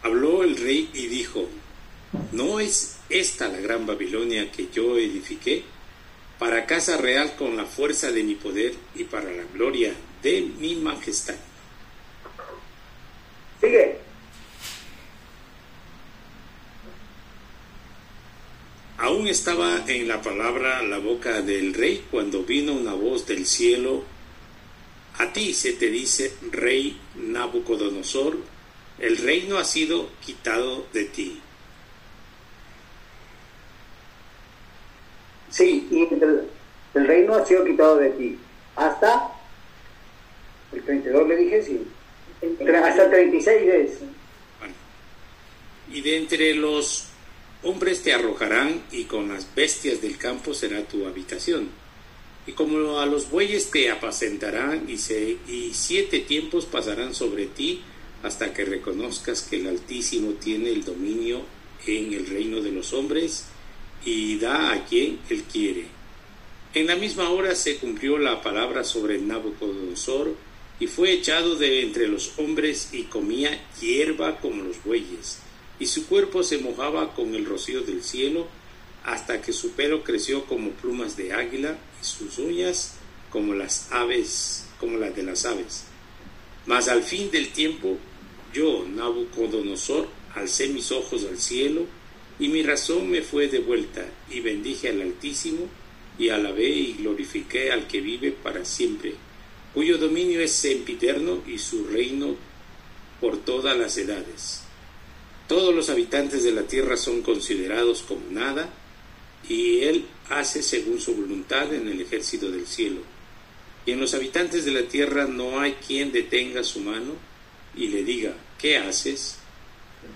Habló 0.03 0.45
el 0.45 0.57
rey 0.57 0.91
y 0.95 1.07
dijo, 1.07 1.49
¿no 2.33 2.61
es 2.61 2.99
esta 3.09 3.49
la 3.49 3.59
gran 3.59 3.87
Babilonia 3.87 4.51
que 4.53 4.69
yo 4.73 4.97
edifiqué 4.97 5.65
para 6.39 6.67
casa 6.67 6.97
real 6.97 7.35
con 7.37 7.57
la 7.57 7.67
fuerza 7.67 8.13
de 8.13 8.23
mi 8.23 8.35
poder 8.35 8.75
y 8.95 9.05
para 9.05 9.31
la 9.33 9.45
gloria 9.53 9.93
de 10.23 10.43
mi 10.59 10.77
majestad? 10.77 11.37
Sigue. 13.61 13.99
Aún 18.99 19.29
estaba 19.29 19.85
en 19.87 20.09
la 20.09 20.21
palabra 20.23 20.83
la 20.83 20.99
boca 20.99 21.41
del 21.41 21.73
rey 21.73 22.05
cuando 22.11 22.43
vino 22.43 22.73
una 22.73 22.95
voz 22.95 23.27
del 23.27 23.47
cielo. 23.47 24.03
A 25.19 25.33
ti 25.33 25.55
se 25.55 25.73
te 25.73 25.89
dice, 25.89 26.35
rey 26.51 26.99
Nabucodonosor, 27.15 28.39
el 28.99 29.17
reino 29.19 29.59
ha 29.59 29.65
sido 29.65 30.11
quitado 30.25 30.87
de 30.93 31.05
ti. 31.05 31.41
Sí, 35.51 35.89
y 35.91 36.03
el, 36.03 36.49
el 36.95 37.07
reino 37.07 37.35
ha 37.35 37.47
sido 37.47 37.65
quitado 37.65 37.97
de 37.97 38.11
ti. 38.11 38.39
Hasta 38.77 39.33
el 40.73 40.83
32 40.83 41.29
le 41.29 41.37
dije, 41.37 41.63
sí. 41.63 41.87
Hasta 42.85 43.05
el 43.05 43.11
36 43.11 43.63
es. 43.75 43.99
Bueno, 44.59 44.75
y 45.93 46.01
de 46.01 46.17
entre 46.17 46.55
los 46.55 47.07
hombres 47.63 48.03
te 48.03 48.13
arrojarán 48.13 48.83
y 48.93 49.05
con 49.05 49.29
las 49.29 49.53
bestias 49.55 50.01
del 50.01 50.19
campo 50.19 50.55
será 50.55 50.83
tu 50.83 51.07
habitación. 51.07 51.69
Y 52.47 52.53
como 52.53 52.99
a 52.99 53.07
los 53.07 53.31
bueyes 53.31 53.71
te 53.71 53.91
apacentarán 53.91 54.89
y, 54.89 54.99
se, 54.99 55.37
y 55.49 55.73
siete 55.75 56.21
tiempos 56.21 56.65
pasarán 56.65 57.15
sobre 57.15 57.47
ti 57.47 57.83
hasta 58.23 58.53
que 58.53 58.65
reconozcas 58.65 59.43
que 59.43 59.57
el 59.57 59.67
Altísimo 59.69 60.33
tiene 60.33 60.71
el 60.71 60.85
dominio 60.85 61.43
en 61.87 62.13
el 62.13 62.27
reino 62.27 62.61
de 62.61 62.73
los 62.73 62.93
hombres 62.93 63.47
y 64.05 64.39
da 64.39 64.73
a 64.73 64.85
quien 64.85 65.19
él 65.29 65.45
quiere. 65.45 65.87
En 66.75 66.87
la 66.87 66.97
misma 66.97 67.31
hora 67.31 67.55
se 67.55 67.77
cumplió 67.77 68.19
la 68.19 68.43
palabra 68.43 68.85
sobre 68.85 69.19
Nabucodonosor 69.19 70.35
y 70.81 70.87
fue 70.87 71.13
echado 71.13 71.57
de 71.57 71.83
entre 71.83 72.09
los 72.09 72.39
hombres 72.39 72.91
y 72.93 73.05
comía 73.05 73.67
hierba 73.81 74.39
como 74.41 74.63
los 74.63 74.83
bueyes 74.85 75.39
y 75.81 75.87
su 75.87 76.07
cuerpo 76.07 76.43
se 76.43 76.59
mojaba 76.59 77.15
con 77.15 77.35
el 77.35 77.47
rocío 77.47 77.83
del 77.83 78.03
cielo 78.03 78.49
hasta 79.05 79.41
que 79.41 79.53
su 79.53 79.73
pelo 79.73 80.03
creció 80.03 80.45
como 80.45 80.71
plumas 80.71 81.17
de 81.17 81.33
águila 81.33 81.79
y 82.01 82.05
sus 82.05 82.39
uñas 82.39 82.95
como 83.31 83.55
las 83.55 83.91
aves, 83.93 84.67
como 84.81 84.99
las 84.99 85.15
de 85.15 85.23
las 85.23 85.45
aves. 85.45 85.85
Mas 86.67 86.89
al 86.89 87.03
fin 87.03 87.31
del 87.31 87.51
tiempo, 87.53 87.97
yo, 88.53 88.87
Nabucodonosor, 88.87 90.09
alcé 90.35 90.69
mis 90.69 90.93
ojos 90.93 91.25
al 91.25 91.39
cielo 91.39 91.87
y 92.39 92.49
mi 92.49 92.63
razón 92.63 93.11
me 93.11 93.23
fue 93.23 93.49
devuelta 93.49 94.07
y 94.31 94.41
bendije 94.41 94.89
al 94.89 95.03
Altísimo 95.03 95.69
y 96.19 96.31
alabé 96.31 96.69
y 96.69 96.95
glorifiqué 96.95 97.71
al 97.71 97.87
que 97.87 98.01
vive 98.01 98.33
para 98.33 98.65
siempre, 98.65 99.15
cuyo 99.75 99.99
dominio 99.99 100.41
es 100.41 100.53
sempiterno 100.53 101.43
y 101.47 101.59
su 101.59 101.87
reino 101.87 102.37
por 103.21 103.39
todas 103.39 103.77
las 103.77 103.97
edades. 103.99 104.63
Todos 105.47 105.75
los 105.75 105.91
habitantes 105.91 106.43
de 106.43 106.53
la 106.53 106.65
tierra 106.65 106.97
son 106.97 107.23
considerados 107.23 108.03
como 108.03 108.23
nada, 108.31 108.69
y 109.49 109.81
Él 109.81 110.05
hace 110.29 110.63
según 110.63 111.01
su 111.01 111.15
voluntad 111.15 111.73
en 111.73 111.89
el 111.89 112.01
ejército 112.01 112.51
del 112.51 112.67
cielo. 112.67 113.01
Y 113.87 113.93
en 113.93 114.01
los 114.01 114.13
habitantes 114.15 114.65
de 114.65 114.73
la 114.73 114.83
tierra 114.83 115.27
no 115.27 115.61
hay 115.61 115.73
quien 115.87 116.13
detenga 116.13 116.63
su 116.65 116.81
mano 116.81 117.15
y 117.79 117.89
le 117.89 118.03
diga, 118.03 118.35
¿qué 118.59 118.77
haces? 118.77 119.39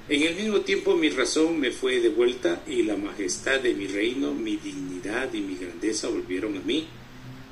En 0.09 0.23
el 0.23 0.35
mismo 0.35 0.61
tiempo 0.61 0.97
mi 0.97 1.09
razón 1.11 1.61
me 1.61 1.71
fue 1.71 2.01
devuelta 2.01 2.63
y 2.67 2.83
la 2.83 2.97
majestad 2.97 3.61
de 3.61 3.73
mi 3.75 3.87
reino, 3.87 4.33
mi 4.35 4.57
dignidad 4.57 5.33
y 5.33 5.41
mi 5.41 5.55
grandeza 5.55 6.09
volvieron 6.09 6.57
a 6.57 6.61
mí, 6.61 6.89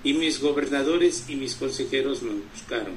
y 0.03 0.15
mis 0.15 0.41
gobernadores 0.41 1.27
y 1.29 1.37
mis 1.37 1.55
consejeros 1.55 2.23
me 2.23 2.33
buscaron 2.53 2.95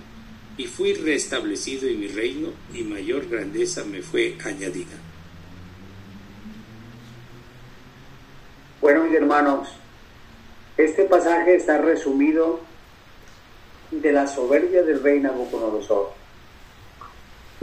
y 0.57 0.65
fui 0.65 0.93
restablecido 0.93 1.87
en 1.87 1.99
mi 1.99 2.07
reino 2.07 2.49
y 2.73 2.83
mayor 2.83 3.27
grandeza 3.27 3.83
me 3.83 4.01
fue 4.01 4.37
añadida. 4.43 4.95
Bueno, 8.81 9.05
mis 9.05 9.15
hermanos, 9.15 9.69
este 10.77 11.05
pasaje 11.05 11.55
está 11.55 11.79
resumido 11.79 12.59
de 13.91 14.11
la 14.11 14.27
soberbia 14.27 14.83
del 14.83 15.01
rey 15.01 15.19
Nabucodonosor 15.19 16.22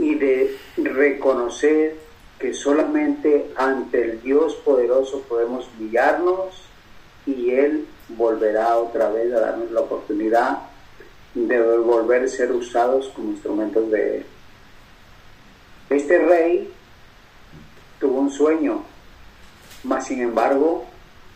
y 0.01 0.15
de 0.15 0.57
reconocer 0.77 1.95
que 2.39 2.53
solamente 2.55 3.51
ante 3.55 4.03
el 4.03 4.21
Dios 4.21 4.55
poderoso 4.55 5.21
podemos 5.29 5.69
humillarnos 5.77 6.63
y 7.27 7.51
Él 7.51 7.85
volverá 8.09 8.77
otra 8.77 9.11
vez 9.11 9.31
a 9.31 9.39
darnos 9.39 9.69
la 9.69 9.81
oportunidad 9.81 10.57
de 11.35 11.77
volver 11.77 12.23
a 12.23 12.27
ser 12.27 12.51
usados 12.51 13.09
como 13.15 13.31
instrumentos 13.31 13.91
de 13.91 14.17
Él. 14.17 14.25
Este 15.91 16.17
rey 16.17 16.73
tuvo 17.99 18.21
un 18.21 18.31
sueño, 18.31 18.83
mas 19.83 20.07
sin 20.07 20.21
embargo 20.21 20.85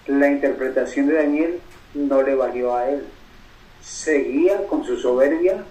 la 0.07 0.29
interpretación 0.29 1.07
de 1.07 1.13
Daniel 1.13 1.59
no 1.93 2.23
le 2.23 2.33
valió 2.33 2.75
a 2.75 2.89
él. 2.89 3.03
Seguía 3.81 4.65
con 4.65 4.83
su 4.83 4.97
soberbia 4.97 5.63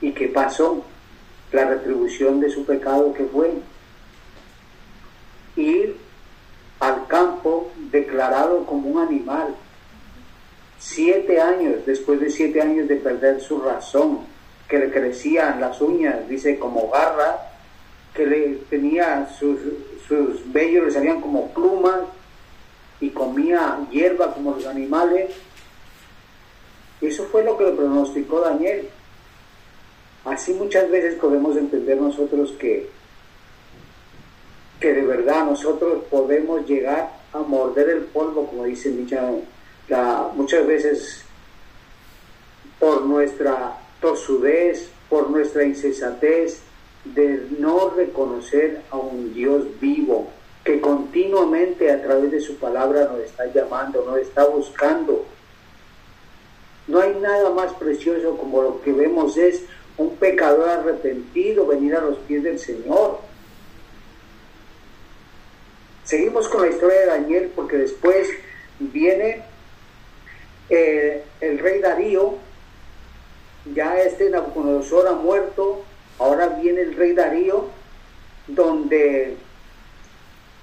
y 0.00 0.12
¿qué 0.12 0.28
pasó? 0.28 0.84
La 1.52 1.66
retribución 1.66 2.40
de 2.40 2.50
su 2.50 2.64
pecado 2.64 3.12
que 3.12 3.24
fue 3.24 3.52
ir 5.56 5.96
al 6.80 7.06
campo 7.06 7.70
declarado 7.90 8.64
como 8.66 8.88
un 8.88 8.98
animal. 9.06 9.54
Siete 10.78 11.40
años, 11.40 11.86
después 11.86 12.18
de 12.20 12.30
siete 12.30 12.60
años 12.60 12.88
de 12.88 12.96
perder 12.96 13.40
su 13.40 13.60
razón, 13.60 14.20
que 14.68 14.78
le 14.78 14.90
crecían 14.90 15.60
las 15.60 15.80
uñas, 15.80 16.28
dice, 16.28 16.58
como 16.58 16.90
garra, 16.90 17.36
que 18.14 18.26
le 18.26 18.48
tenía 18.68 19.28
sus, 19.38 19.60
sus 20.08 20.52
vellos, 20.52 20.86
le 20.86 20.90
salían 20.90 21.20
como 21.20 21.48
plumas, 21.52 22.00
y 23.02 23.10
comía 23.10 23.78
hierba 23.90 24.32
como 24.32 24.54
los 24.54 24.66
animales. 24.66 25.30
Eso 27.00 27.24
fue 27.26 27.44
lo 27.44 27.58
que 27.58 27.64
le 27.64 27.72
pronosticó 27.72 28.40
Daniel. 28.40 28.88
Así 30.24 30.54
muchas 30.54 30.90
veces 30.90 31.16
podemos 31.16 31.56
entender 31.56 32.00
nosotros 32.00 32.52
que, 32.58 32.88
que 34.80 34.92
de 34.92 35.02
verdad 35.02 35.44
nosotros 35.44 36.04
podemos 36.10 36.66
llegar 36.66 37.12
a 37.32 37.38
morder 37.38 37.88
el 37.88 38.02
polvo, 38.02 38.46
como 38.46 38.64
dice 38.64 38.90
muchas 40.34 40.66
veces 40.66 41.24
por 42.78 43.02
nuestra 43.02 43.78
torsudez, 44.00 44.90
por 45.08 45.30
nuestra 45.30 45.64
insensatez 45.64 46.60
de 47.04 47.48
no 47.58 47.90
reconocer 47.90 48.82
a 48.90 48.96
un 48.96 49.34
Dios 49.34 49.64
vivo 49.80 50.30
que 50.64 50.80
continuamente 50.80 51.90
a 51.90 52.00
través 52.02 52.30
de 52.30 52.40
su 52.40 52.56
palabra 52.56 53.08
nos 53.10 53.20
está 53.20 53.46
llamando, 53.46 54.04
nos 54.06 54.18
está 54.18 54.44
buscando. 54.46 55.24
No 56.86 57.00
hay 57.00 57.14
nada 57.20 57.50
más 57.50 57.72
precioso 57.74 58.36
como 58.36 58.62
lo 58.62 58.82
que 58.82 58.92
vemos 58.92 59.36
es 59.36 59.64
un 59.96 60.16
pecador 60.16 60.68
arrepentido 60.68 61.66
venir 61.66 61.94
a 61.96 62.00
los 62.00 62.18
pies 62.18 62.42
del 62.42 62.58
Señor. 62.58 63.18
Seguimos 66.04 66.48
con 66.48 66.62
la 66.62 66.68
historia 66.68 67.00
de 67.00 67.06
Daniel 67.06 67.52
porque 67.54 67.76
después 67.76 68.28
viene 68.78 69.42
eh, 70.68 71.22
el 71.40 71.58
rey 71.58 71.80
Darío, 71.80 72.34
ya 73.74 74.00
este 74.00 74.30
Nabucodonosor 74.30 75.06
ha 75.06 75.12
muerto, 75.12 75.84
ahora 76.18 76.48
viene 76.48 76.80
el 76.82 76.96
rey 76.96 77.12
Darío, 77.12 77.66
donde 78.48 79.36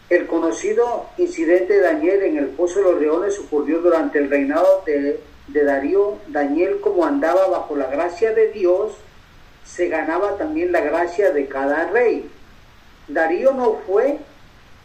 el 0.10 0.28
conocido 0.28 1.06
incidente 1.18 1.74
de 1.74 1.82
Daniel 1.82 2.24
en 2.24 2.38
el 2.38 2.48
Pozo 2.48 2.80
de 2.80 2.92
los 2.92 3.02
Leones 3.02 3.40
ocurrió 3.40 3.80
durante 3.80 4.18
el 4.20 4.30
reinado 4.30 4.84
de, 4.86 5.20
de 5.48 5.64
Darío. 5.64 6.18
Daniel, 6.28 6.82
como 6.82 7.06
andaba 7.06 7.48
bajo 7.48 7.76
la 7.76 7.88
gracia 7.88 8.34
de 8.34 8.52
Dios, 8.52 8.98
se 9.76 9.88
ganaba 9.88 10.38
también 10.38 10.72
la 10.72 10.82
gracia 10.82 11.32
de 11.32 11.48
cada 11.48 11.86
rey. 11.92 12.30
Darío 13.08 13.54
no 13.54 13.80
fue 13.86 14.18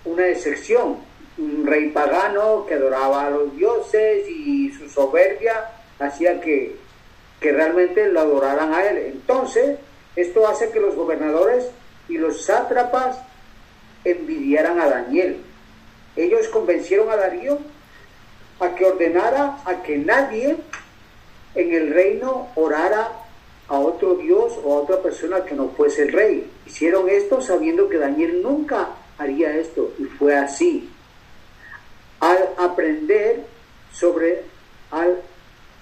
una 0.04 0.28
excepción, 0.28 0.98
un 1.38 1.66
rey 1.66 1.88
pagano 1.88 2.66
que 2.66 2.74
adoraba 2.74 3.26
a 3.26 3.30
los 3.30 3.56
dioses 3.56 4.28
y 4.28 4.72
su 4.72 4.88
soberbia 4.88 5.70
hacía 5.98 6.40
que, 6.40 6.76
que 7.40 7.52
realmente 7.52 8.08
lo 8.08 8.20
adoraran 8.20 8.74
a 8.74 8.84
él. 8.84 9.12
Entonces, 9.12 9.78
esto 10.16 10.46
hace 10.46 10.70
que 10.70 10.80
los 10.80 10.94
gobernadores 10.94 11.70
y 12.08 12.18
los 12.18 12.44
sátrapas 12.44 13.18
envidiaran 14.04 14.80
a 14.80 14.88
Daniel. 14.88 15.38
Ellos 16.14 16.46
convencieron 16.48 17.10
a 17.10 17.16
Darío 17.16 17.58
a 18.60 18.74
que 18.74 18.84
ordenara 18.84 19.58
a 19.64 19.82
que 19.82 19.96
nadie 19.98 20.56
en 21.54 21.72
el 21.74 21.92
reino 21.92 22.48
orara 22.54 23.23
a 23.68 23.78
otro 23.78 24.16
Dios 24.16 24.52
o 24.62 24.74
a 24.74 24.82
otra 24.82 25.00
persona 25.00 25.44
que 25.44 25.54
no 25.54 25.70
fuese 25.70 26.02
el 26.02 26.12
rey. 26.12 26.50
Hicieron 26.66 27.08
esto 27.08 27.40
sabiendo 27.40 27.88
que 27.88 27.98
Daniel 27.98 28.42
nunca 28.42 28.90
haría 29.18 29.56
esto 29.56 29.92
y 29.98 30.04
fue 30.04 30.36
así. 30.36 30.90
Al 32.20 32.50
aprender 32.58 33.44
sobre 33.92 34.42
al, 34.90 35.20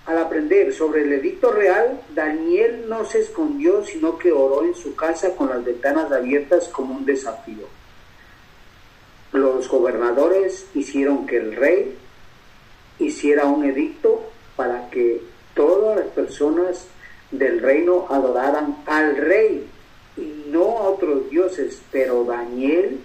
al 0.07 0.19
aprender 0.19 0.73
sobre 0.73 1.03
el 1.03 1.13
edicto 1.13 1.53
real, 1.53 2.01
Daniel 2.15 2.87
no 2.89 3.05
se 3.05 3.21
escondió, 3.21 3.85
sino 3.85 4.19
que 4.19 4.33
oró 4.33 4.65
en 4.65 4.75
su 4.75 4.95
casa 4.95 5.35
con 5.37 5.49
las 5.49 5.65
ventanas 5.65 6.11
abiertas 6.11 6.69
como 6.69 6.95
un 6.95 7.05
desafío. 7.05 7.67
Los 9.33 9.69
gobernadores 9.69 10.67
hicieron 10.75 11.27
que 11.27 11.37
el 11.37 11.57
rey 11.57 11.97
hiciera 12.99 13.47
un 13.47 13.65
edicto 13.65 14.23
para 14.57 14.91
que 14.91 15.23
todas 15.55 15.99
las 15.99 16.09
personas 16.09 16.87
del 17.33 17.61
reino 17.61 18.07
adoraran 18.11 18.77
al 18.87 19.17
rey 19.17 19.67
y 20.17 20.45
no 20.49 20.79
a 20.79 20.91
otros 20.91 21.29
dioses, 21.31 21.83
pero 21.91 22.25
Daniel, 22.25 23.01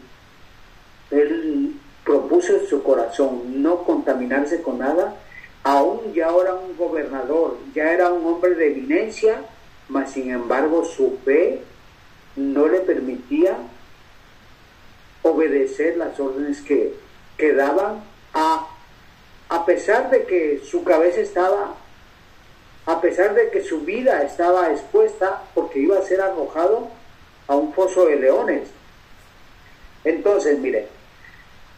él 1.09 1.73
propuso 2.03 2.57
en 2.57 2.67
su 2.67 2.83
corazón 2.83 3.61
no 3.61 3.83
contaminarse 3.83 4.61
con 4.61 4.79
nada, 4.79 5.15
aún 5.63 6.13
ya 6.13 6.29
era 6.29 6.53
un 6.53 6.77
gobernador, 6.77 7.57
ya 7.73 7.91
era 7.91 8.11
un 8.11 8.25
hombre 8.25 8.55
de 8.55 8.71
eminencia, 8.71 9.41
mas 9.89 10.11
sin 10.11 10.31
embargo 10.31 10.85
su 10.85 11.17
fe 11.23 11.61
no 12.35 12.67
le 12.67 12.81
permitía 12.81 13.57
obedecer 15.21 15.97
las 15.97 16.19
órdenes 16.19 16.61
que, 16.61 16.93
que 17.37 17.53
daban 17.53 18.03
a, 18.33 18.67
a 19.49 19.65
pesar 19.65 20.09
de 20.09 20.25
que 20.25 20.61
su 20.63 20.83
cabeza 20.83 21.21
estaba 21.21 21.75
a 22.87 22.99
pesar 23.01 23.35
de 23.35 23.49
que 23.49 23.61
su 23.61 23.81
vida 23.81 24.23
estaba 24.23 24.71
expuesta 24.71 25.43
porque 25.53 25.79
iba 25.79 25.99
a 25.99 26.03
ser 26.03 26.21
arrojado 26.21 26.87
a 27.47 27.55
un 27.55 27.73
foso 27.73 28.07
de 28.07 28.15
leones. 28.15 28.69
Entonces, 30.03 30.57
mire, 30.57 30.87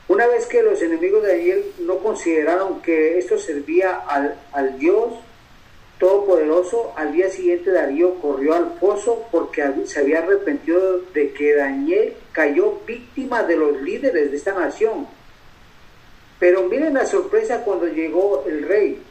una 0.08 0.28
vez 0.28 0.46
que 0.46 0.62
los 0.62 0.82
enemigos 0.82 1.24
de 1.24 1.38
Daniel 1.38 1.74
no 1.80 1.98
consideraron 1.98 2.82
que 2.82 3.18
esto 3.18 3.38
servía 3.38 3.98
al, 4.08 4.36
al 4.54 4.80
Dios 4.80 5.14
Todopoderoso, 6.00 6.94
al 6.96 7.12
día 7.12 7.30
siguiente 7.30 7.72
Darío 7.72 8.16
corrió 8.22 8.54
al 8.54 8.78
foso 8.80 9.26
porque 9.32 9.62
se 9.86 10.00
había 10.00 10.20
arrepentido 10.20 11.00
de 11.14 11.34
que 11.34 11.56
Daniel 11.56 12.14
cayó 12.32 12.80
víctima 12.88 13.44
de 13.44 13.58
los 13.58 13.82
líderes 13.82 14.32
de 14.32 14.38
esta 14.38 14.54
nación. 14.54 15.08
Pero 16.40 16.64
miren 16.70 16.94
la 16.94 17.06
sorpresa 17.06 17.66
cuando 17.66 17.86
llegó 17.88 18.46
el 18.48 18.66
rey. 18.66 19.02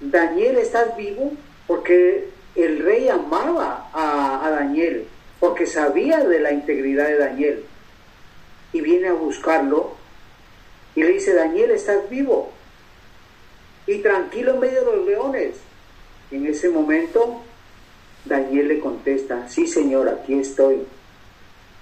Daniel, 0.00 0.58
¿estás 0.58 0.96
vivo? 0.96 1.32
Porque 1.66 2.28
el 2.54 2.80
rey 2.80 3.08
amaba 3.08 3.88
a, 3.92 4.50
Daniel, 4.50 5.06
porque 5.40 5.66
sabía 5.66 6.24
de 6.24 6.40
la 6.40 6.52
integridad 6.52 7.06
de 7.06 7.18
Daniel. 7.18 7.64
Y 8.72 8.80
viene 8.80 9.08
a 9.08 9.14
buscarlo 9.14 9.92
y 10.94 11.02
le 11.02 11.12
dice, 11.12 11.34
Daniel, 11.34 11.70
¿estás 11.70 12.08
vivo? 12.10 12.52
Y 13.86 13.98
tranquilo 13.98 14.54
en 14.54 14.60
medio 14.60 14.80
de 14.80 14.96
los 14.96 15.06
leones. 15.06 15.56
En 16.30 16.46
ese 16.46 16.68
momento, 16.68 17.42
Daniel 18.24 18.68
le 18.68 18.80
contesta, 18.80 19.48
sí 19.48 19.66
señor, 19.66 20.08
aquí 20.08 20.38
estoy. 20.38 20.82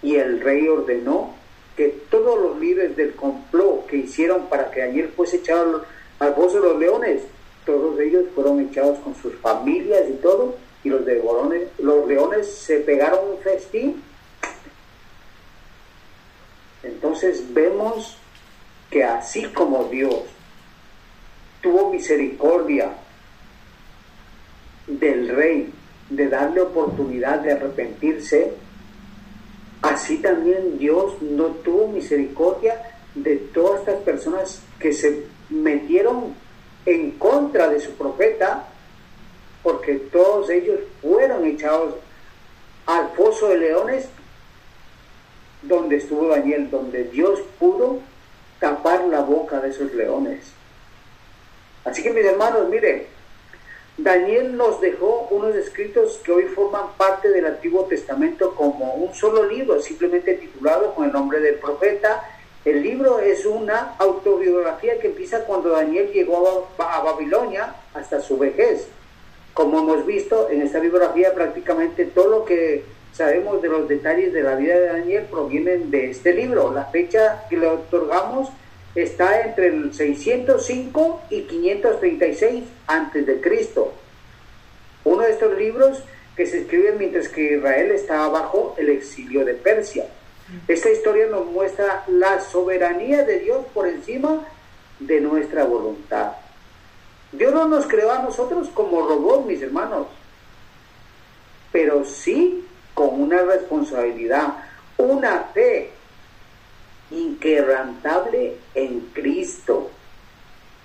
Y 0.03 0.17
el 0.17 0.41
rey 0.41 0.69
ordenó 0.69 1.35
que 1.77 1.89
todos 2.11 2.41
los 2.41 2.61
líderes 2.61 2.97
del 2.97 3.15
complot 3.15 3.87
que 3.87 3.97
hicieron 3.97 4.47
para 4.49 4.71
que 4.71 4.81
Daniel 4.81 5.13
fuese 5.17 5.39
echado 5.39 5.85
al 6.19 6.35
pozo 6.35 6.61
de 6.61 6.69
los 6.69 6.79
leones, 6.79 7.23
todos 7.65 7.99
ellos 8.01 8.25
fueron 8.35 8.61
echados 8.61 8.99
con 9.01 9.15
sus 9.15 9.35
familias 9.37 10.03
y 10.09 10.15
todo, 10.15 10.57
y 10.83 10.91
los, 10.91 11.05
de 11.05 11.23
los 11.79 12.07
leones 12.07 12.53
se 12.53 12.81
pegaron 12.81 13.31
un 13.33 13.39
festín. 13.39 14.03
Entonces 16.83 17.53
vemos 17.55 18.19
que 18.91 19.03
así 19.03 19.45
como 19.45 19.85
Dios 19.85 20.25
tuvo 21.63 21.91
misericordia 21.91 22.93
del 24.87 25.29
rey 25.31 25.73
de 26.11 26.29
darle 26.29 26.61
oportunidad 26.61 27.41
de 27.41 27.53
arrepentirse, 27.53 28.53
así 29.81 30.19
también 30.19 30.79
Dios 30.79 31.21
no 31.23 31.47
tuvo 31.47 31.89
misericordia 31.89 32.79
de 33.15 33.37
todas 33.37 33.81
estas 33.81 34.03
personas 34.03 34.63
que 34.79 34.93
se 34.93 35.25
metieron 35.49 36.35
en 36.87 37.13
contra 37.13 37.69
de 37.69 37.81
su 37.81 37.93
profeta, 37.93 38.65
porque 39.63 39.95
todos 39.95 40.51
ellos 40.51 40.81
fueron 41.01 41.45
echados 41.47 41.95
al 42.87 43.11
foso 43.11 43.49
de 43.49 43.59
leones 43.59 44.09
donde 45.63 45.97
estuvo 45.97 46.29
Daniel, 46.29 46.71
donde 46.71 47.05
Dios 47.05 47.41
pudo 47.59 48.01
tapar 48.61 49.05
la 49.05 49.21
boca 49.21 49.61
de 49.61 49.71
esos 49.71 49.93
leones. 49.95 50.53
Así 51.85 52.03
que 52.03 52.11
mis 52.11 52.25
hermanos, 52.25 52.69
miren, 52.69 53.07
Daniel 53.97 54.57
nos 54.57 54.81
dejó 54.81 55.29
unos 55.31 55.55
escritos 55.55 56.21
que 56.25 56.33
hoy 56.33 56.45
forman 56.45 56.93
parte 56.97 57.31
del 57.31 57.47
Antiguo 57.47 57.85
Testamento 57.85 58.55
como 58.55 58.95
un 58.95 59.15
solo 59.15 59.47
libro, 59.47 59.81
simplemente 59.81 60.35
titulado 60.35 60.95
con 60.95 61.07
el 61.07 61.13
nombre 61.13 61.41
del 61.41 61.57
profeta 61.57 62.23
el 62.65 62.83
libro 62.83 63.19
es 63.19 63.45
una 63.45 63.95
autobiografía 63.99 64.99
que 64.99 65.09
empieza 65.09 65.45
cuando 65.45 65.71
Daniel 65.71 66.11
llegó 66.13 66.69
a, 66.79 67.03
Babilonia 67.03 67.75
hasta 67.93 68.23
su 68.23 68.39
vejez. 68.39 68.89
Como 69.53 69.81
hemos 69.81 70.07
visto 70.07 70.49
en 70.49 70.63
esta 70.63 70.81
bibliografía, 70.81 71.35
prácticamente 71.35 72.07
todo 72.07 72.29
lo 72.29 72.45
que 72.45 72.85
sabemos 73.13 73.61
de 73.61 73.69
los 73.69 73.87
detalles 73.87 74.33
de 74.33 74.43
la 74.43 74.57
vida 74.57 74.79
de 74.79 74.87
Daniel 74.87 75.27
provienen 75.31 75.91
de 75.91 76.11
este 76.11 76.33
libro. 76.33 76.73
La 76.73 76.87
fecha 76.87 77.45
que 77.51 77.59
le 77.59 77.67
otorgamos 77.67 78.49
está 78.95 79.43
entre 79.43 79.67
el 79.67 79.93
605 79.93 81.23
y 81.29 81.43
536 81.43 82.65
antes 82.87 83.27
de 83.27 83.41
Cristo. 83.43 83.93
Uno 85.05 85.23
de 85.23 85.33
estos 85.33 85.57
libros 85.59 86.03
que 86.35 86.47
se 86.47 86.63
escriben 86.63 86.97
mientras 86.99 87.29
que 87.29 87.57
Israel 87.59 87.91
estaba 87.91 88.29
bajo 88.29 88.75
el 88.79 88.89
exilio 88.89 89.45
de 89.45 89.55
Persia. 89.55 90.07
Esta 90.69 90.91
historia 90.91 91.27
nos 91.27 91.47
muestra 91.47 92.05
la 92.07 92.41
soberanía 92.41 93.25
de 93.25 93.41
Dios 93.41 93.65
por 93.73 93.89
encima 93.89 94.47
de 94.99 95.21
nuestra 95.21 95.65
voluntad. 95.65 96.33
Dios 97.33 97.53
no 97.53 97.67
nos 97.67 97.87
creó 97.87 98.13
a 98.13 98.23
nosotros 98.23 98.69
como 98.73 99.07
robots, 99.07 99.47
mis 99.47 99.63
hermanos, 99.63 100.07
pero 101.73 102.05
sí 102.05 102.65
con 102.95 103.21
una 103.21 103.43
responsabilidad, 103.43 104.55
una 104.97 105.41
fe 105.53 105.91
inquebrantable 107.11 108.57
en 108.75 109.01
Cristo. 109.13 109.91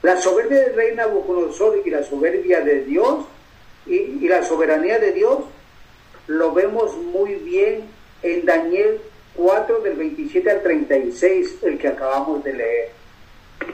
La 0.02 0.18
soberbia 0.18 0.60
del 0.60 0.76
rey 0.76 0.96
Nabucodonosor 0.96 1.82
y 1.86 1.90
la 1.90 2.04
soberbia 2.04 2.62
de 2.62 2.84
Dios 2.86 3.26
y, 3.86 4.28
la 4.28 4.44
soberanía 4.44 5.00
de 5.00 5.12
Dios 5.12 5.40
lo 6.28 6.54
vemos 6.54 6.96
muy 6.98 7.36
bien 7.36 7.90
en 8.22 8.46
Daniel 8.46 9.02
4 9.40 9.80
del 9.80 9.96
27 9.96 10.52
al 10.52 10.62
36, 10.62 11.60
el 11.64 11.78
que 11.78 11.88
acabamos 11.88 12.44
de 12.44 12.54
leer. 12.54 12.90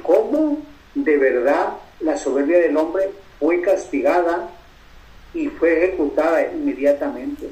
¿Cómo 0.03 0.61
de 0.93 1.17
verdad 1.17 1.73
la 2.01 2.17
soberbia 2.17 2.59
del 2.59 2.77
hombre 2.77 3.09
fue 3.39 3.61
castigada 3.61 4.47
y 5.33 5.47
fue 5.47 5.85
ejecutada 5.85 6.51
inmediatamente? 6.53 7.49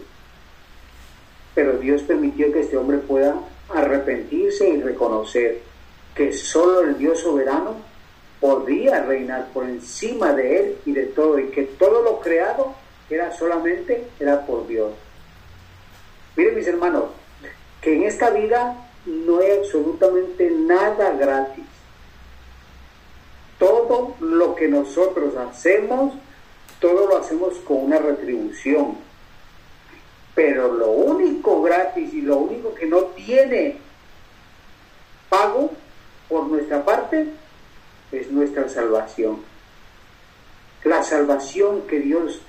Pero 1.55 1.79
Dios 1.79 2.03
permitió 2.03 2.53
que 2.53 2.59
este 2.59 2.77
hombre 2.77 2.99
pueda 2.99 3.35
arrepentirse 3.73 4.69
y 4.69 4.81
reconocer 4.81 5.61
que 6.13 6.33
solo 6.33 6.81
el 6.81 6.99
Dios 6.99 7.19
soberano 7.19 7.77
podía 8.39 9.03
reinar 9.03 9.47
por 9.53 9.63
encima 9.63 10.33
de 10.33 10.59
él 10.59 10.77
y 10.85 10.91
de 10.91 11.05
todo, 11.05 11.39
y 11.39 11.47
que 11.47 11.63
todo 11.63 12.03
lo 12.03 12.19
creado 12.19 12.75
era 13.09 13.31
solamente, 13.35 14.07
era 14.19 14.45
por 14.45 14.67
Dios. 14.67 14.91
Miren 16.35 16.55
mis 16.55 16.67
hermanos, 16.67 17.05
que 17.83 17.95
en 17.95 18.03
esta 18.03 18.29
vida 18.29 18.77
no 19.05 19.39
hay 19.39 19.51
absolutamente 19.59 20.49
nada 20.49 21.11
gratis. 21.11 21.65
Todo 23.59 24.15
lo 24.21 24.55
que 24.55 24.67
nosotros 24.67 25.35
hacemos, 25.35 26.13
todo 26.79 27.07
lo 27.07 27.17
hacemos 27.17 27.55
con 27.65 27.83
una 27.83 27.99
retribución. 27.99 28.97
Pero 30.33 30.73
lo 30.73 30.91
único 30.91 31.61
gratis 31.61 32.13
y 32.13 32.21
lo 32.21 32.37
único 32.37 32.73
que 32.73 32.85
no 32.85 33.01
tiene 33.01 33.77
pago 35.29 35.71
por 36.29 36.47
nuestra 36.47 36.83
parte 36.83 37.27
es 38.11 38.31
nuestra 38.31 38.69
salvación. 38.69 39.41
La 40.85 41.03
salvación 41.03 41.81
que 41.87 41.99
Dios 41.99 42.41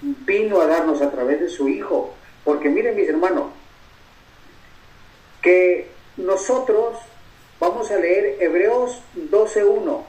vino 0.00 0.60
a 0.60 0.66
darnos 0.66 1.02
a 1.02 1.10
través 1.10 1.40
de 1.40 1.48
su 1.48 1.68
Hijo. 1.68 2.14
Porque 2.44 2.68
miren 2.68 2.96
mis 2.96 3.08
hermanos, 3.08 3.46
que 5.42 5.88
nosotros 6.16 6.98
vamos 7.60 7.90
a 7.90 7.96
leer 7.96 8.36
Hebreos 8.40 9.00
12.1. 9.16 10.02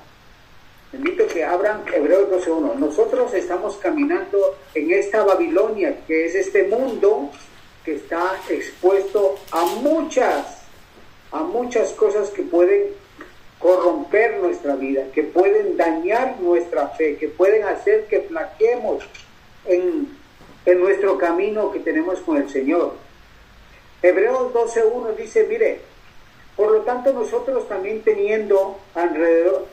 Invito 0.92 1.28
que 1.28 1.44
abran 1.44 1.84
Hebreos 1.94 2.30
12.1. 2.46 2.76
Nosotros 2.76 3.34
estamos 3.34 3.78
caminando 3.78 4.58
en 4.74 4.92
esta 4.92 5.24
Babilonia, 5.24 6.00
que 6.08 6.26
es 6.26 6.36
este 6.36 6.64
mundo 6.64 7.30
que 7.86 7.96
está 7.96 8.40
expuesto 8.50 9.38
a 9.52 9.66
muchas, 9.66 10.64
a 11.32 11.44
muchas 11.44 11.92
cosas 11.92 12.30
que 12.30 12.42
pueden 12.42 12.88
corromper 13.60 14.40
nuestra 14.40 14.76
vida, 14.76 15.04
que 15.14 15.24
pueden 15.24 15.78
dañar 15.78 16.40
nuestra 16.40 16.88
fe, 16.90 17.18
que 17.18 17.28
pueden 17.28 17.66
hacer 17.66 18.06
que 18.08 18.22
flaquemos 18.22 19.04
en, 19.66 20.08
en 20.66 20.80
nuestro 20.80 21.18
camino 21.18 21.72
que 21.72 21.80
tenemos 21.80 22.20
con 22.22 22.38
el 22.38 22.50
Señor. 22.50 22.96
Hebreos 24.02 24.54
12.1 24.54 25.16
dice, 25.16 25.46
mire, 25.50 25.82
por 26.56 26.72
lo 26.72 26.82
tanto 26.82 27.14
nosotros 27.14 27.68
también 27.68 28.02
teniendo 28.02 28.78
alrededor, 28.96 29.66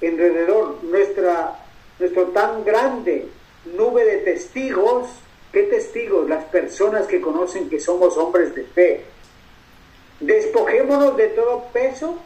alrededor 0.00 0.82
nuestra, 0.82 1.58
nuestro 1.98 2.24
tan 2.28 2.64
grande 2.64 3.28
nube 3.76 4.04
de 4.04 4.18
testigos, 4.18 5.08
¿qué 5.52 5.64
testigos? 5.64 6.28
Las 6.28 6.44
personas 6.44 7.06
que 7.06 7.20
conocen 7.20 7.68
que 7.68 7.80
somos 7.80 8.16
hombres 8.16 8.54
de 8.54 8.64
fe. 8.64 9.04
Despojémonos 10.20 11.16
de 11.16 11.28
todo 11.28 11.64
peso 11.72 12.16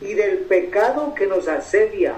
y 0.00 0.14
del 0.14 0.38
pecado 0.38 1.14
que 1.14 1.26
nos 1.26 1.48
asedia. 1.48 2.14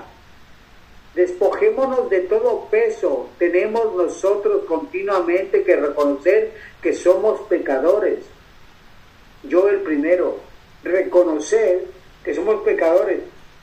Despojémonos 1.15 2.11
de 2.11 2.21
todo 2.21 2.67
peso. 2.71 3.31
Tenemos 3.39 3.95
nosotros 3.95 4.65
continuamente 4.67 5.65
que 5.65 5.77
reconocer 5.77 6.53
que 6.83 6.93
somos 6.93 7.41
pecadores. 7.49 8.19
Yo 9.49 9.69
el 9.69 9.81
primero, 9.81 10.39
reconocer 10.83 11.87
que 12.25 12.35
somos 12.35 12.63
pecadores. 12.63 13.21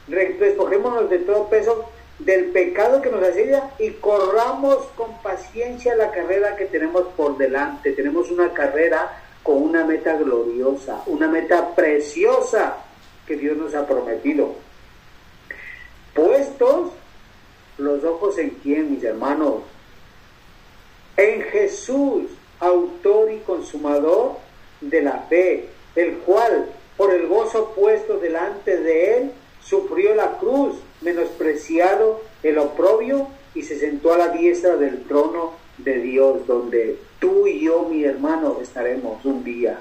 Despojémonos 0.07 1.09
de 1.09 1.19
todo 1.19 1.49
peso 1.49 1.89
del 2.19 2.45
pecado 2.51 3.01
que 3.01 3.09
nos 3.09 3.23
asedia 3.23 3.71
y 3.79 3.91
corramos 3.91 4.85
con 4.95 5.21
paciencia 5.21 5.95
la 5.95 6.11
carrera 6.11 6.55
que 6.55 6.65
tenemos 6.65 7.07
por 7.15 7.37
delante. 7.37 7.91
Tenemos 7.93 8.29
una 8.31 8.53
carrera 8.53 9.21
con 9.41 9.61
una 9.61 9.85
meta 9.85 10.15
gloriosa, 10.15 11.03
una 11.05 11.27
meta 11.27 11.75
preciosa 11.75 12.77
que 13.27 13.35
Dios 13.35 13.57
nos 13.57 13.75
ha 13.75 13.85
prometido. 13.85 14.55
Puestos 16.13 16.91
los 17.77 18.03
ojos 18.03 18.37
en 18.37 18.51
quién, 18.61 18.91
mis 18.91 19.03
hermanos? 19.03 19.63
En 21.17 21.41
Jesús, 21.43 22.23
autor 22.59 23.31
y 23.31 23.39
consumador 23.39 24.37
de 24.89 25.01
la 25.01 25.25
fe, 25.29 25.65
el 25.95 26.17
cual, 26.19 26.69
por 26.97 27.13
el 27.13 27.27
gozo 27.27 27.73
puesto 27.75 28.17
delante 28.17 28.77
de 28.77 29.17
él, 29.17 29.31
sufrió 29.61 30.15
la 30.15 30.37
cruz, 30.37 30.75
menospreciado 31.01 32.21
el 32.43 32.57
oprobio, 32.57 33.27
y 33.55 33.63
se 33.63 33.77
sentó 33.79 34.13
a 34.13 34.17
la 34.17 34.27
diestra 34.29 34.77
del 34.77 35.03
trono 35.03 35.53
de 35.77 35.99
Dios, 35.99 36.45
donde 36.47 36.97
tú 37.19 37.47
y 37.47 37.61
yo, 37.61 37.83
mi 37.83 38.03
hermano, 38.03 38.57
estaremos 38.61 39.23
un 39.25 39.43
día. 39.43 39.79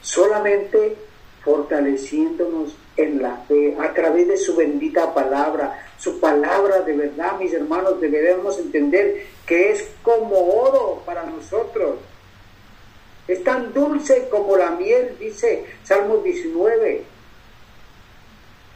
Solamente 0.00 0.96
fortaleciéndonos 1.44 2.76
en 2.96 3.22
la 3.22 3.36
fe 3.48 3.76
a 3.80 3.92
través 3.92 4.28
de 4.28 4.36
su 4.36 4.56
bendita 4.56 5.12
palabra. 5.14 5.86
Su 5.98 6.20
palabra 6.20 6.80
de 6.80 6.96
verdad, 6.96 7.38
mis 7.38 7.52
hermanos, 7.52 8.00
deberemos 8.00 8.58
entender 8.58 9.26
que 9.46 9.70
es 9.70 9.88
como 10.02 10.36
oro 10.36 11.02
para 11.04 11.24
nosotros. 11.24 11.96
Es 13.28 13.44
tan 13.44 13.72
dulce 13.72 14.28
como 14.30 14.56
la 14.56 14.72
miel, 14.72 15.16
dice 15.18 15.64
Salmo 15.84 16.18
19. 16.18 17.04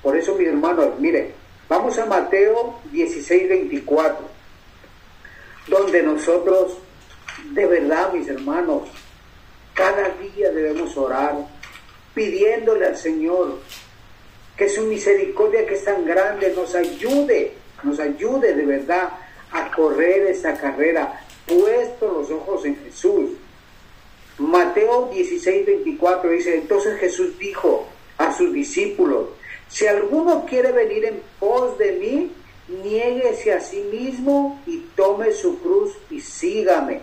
Por 0.02 0.16
eso, 0.16 0.34
mis 0.36 0.48
hermanos, 0.48 1.00
miren, 1.00 1.32
vamos 1.68 1.98
a 1.98 2.06
Mateo 2.06 2.78
16, 2.92 3.48
24, 3.48 4.18
donde 5.66 6.02
nosotros, 6.02 6.78
de 7.52 7.66
verdad, 7.66 8.12
mis 8.12 8.28
hermanos, 8.28 8.88
cada 9.74 10.10
día 10.10 10.50
debemos 10.50 10.96
orar 10.96 11.34
pidiéndole 12.14 12.86
al 12.86 12.96
Señor 12.96 13.58
que 14.56 14.68
su 14.68 14.84
misericordia 14.84 15.66
que 15.66 15.74
es 15.74 15.84
tan 15.84 16.04
grande 16.06 16.52
nos 16.54 16.74
ayude, 16.74 17.52
nos 17.82 18.00
ayude 18.00 18.54
de 18.54 18.64
verdad 18.64 19.10
a 19.52 19.70
correr 19.70 20.26
esa 20.28 20.54
carrera, 20.54 21.20
puesto 21.46 22.10
los 22.10 22.30
ojos 22.30 22.64
en 22.64 22.76
Jesús. 22.84 23.32
Mateo 24.38 25.10
16, 25.12 25.66
24 25.66 26.30
dice, 26.30 26.56
entonces 26.56 26.98
Jesús 26.98 27.38
dijo 27.38 27.86
a 28.18 28.32
sus 28.32 28.52
discípulos, 28.52 29.28
si 29.68 29.86
alguno 29.86 30.44
quiere 30.46 30.72
venir 30.72 31.04
en 31.06 31.22
pos 31.40 31.78
de 31.78 31.92
mí, 31.92 32.32
niéguese 32.82 33.52
a 33.52 33.60
sí 33.60 33.80
mismo 33.90 34.60
y 34.66 34.78
tome 34.94 35.32
su 35.32 35.58
cruz 35.60 35.92
y 36.10 36.20
sígame. 36.20 37.00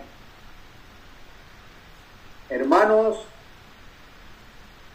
Hermanos, 2.48 3.26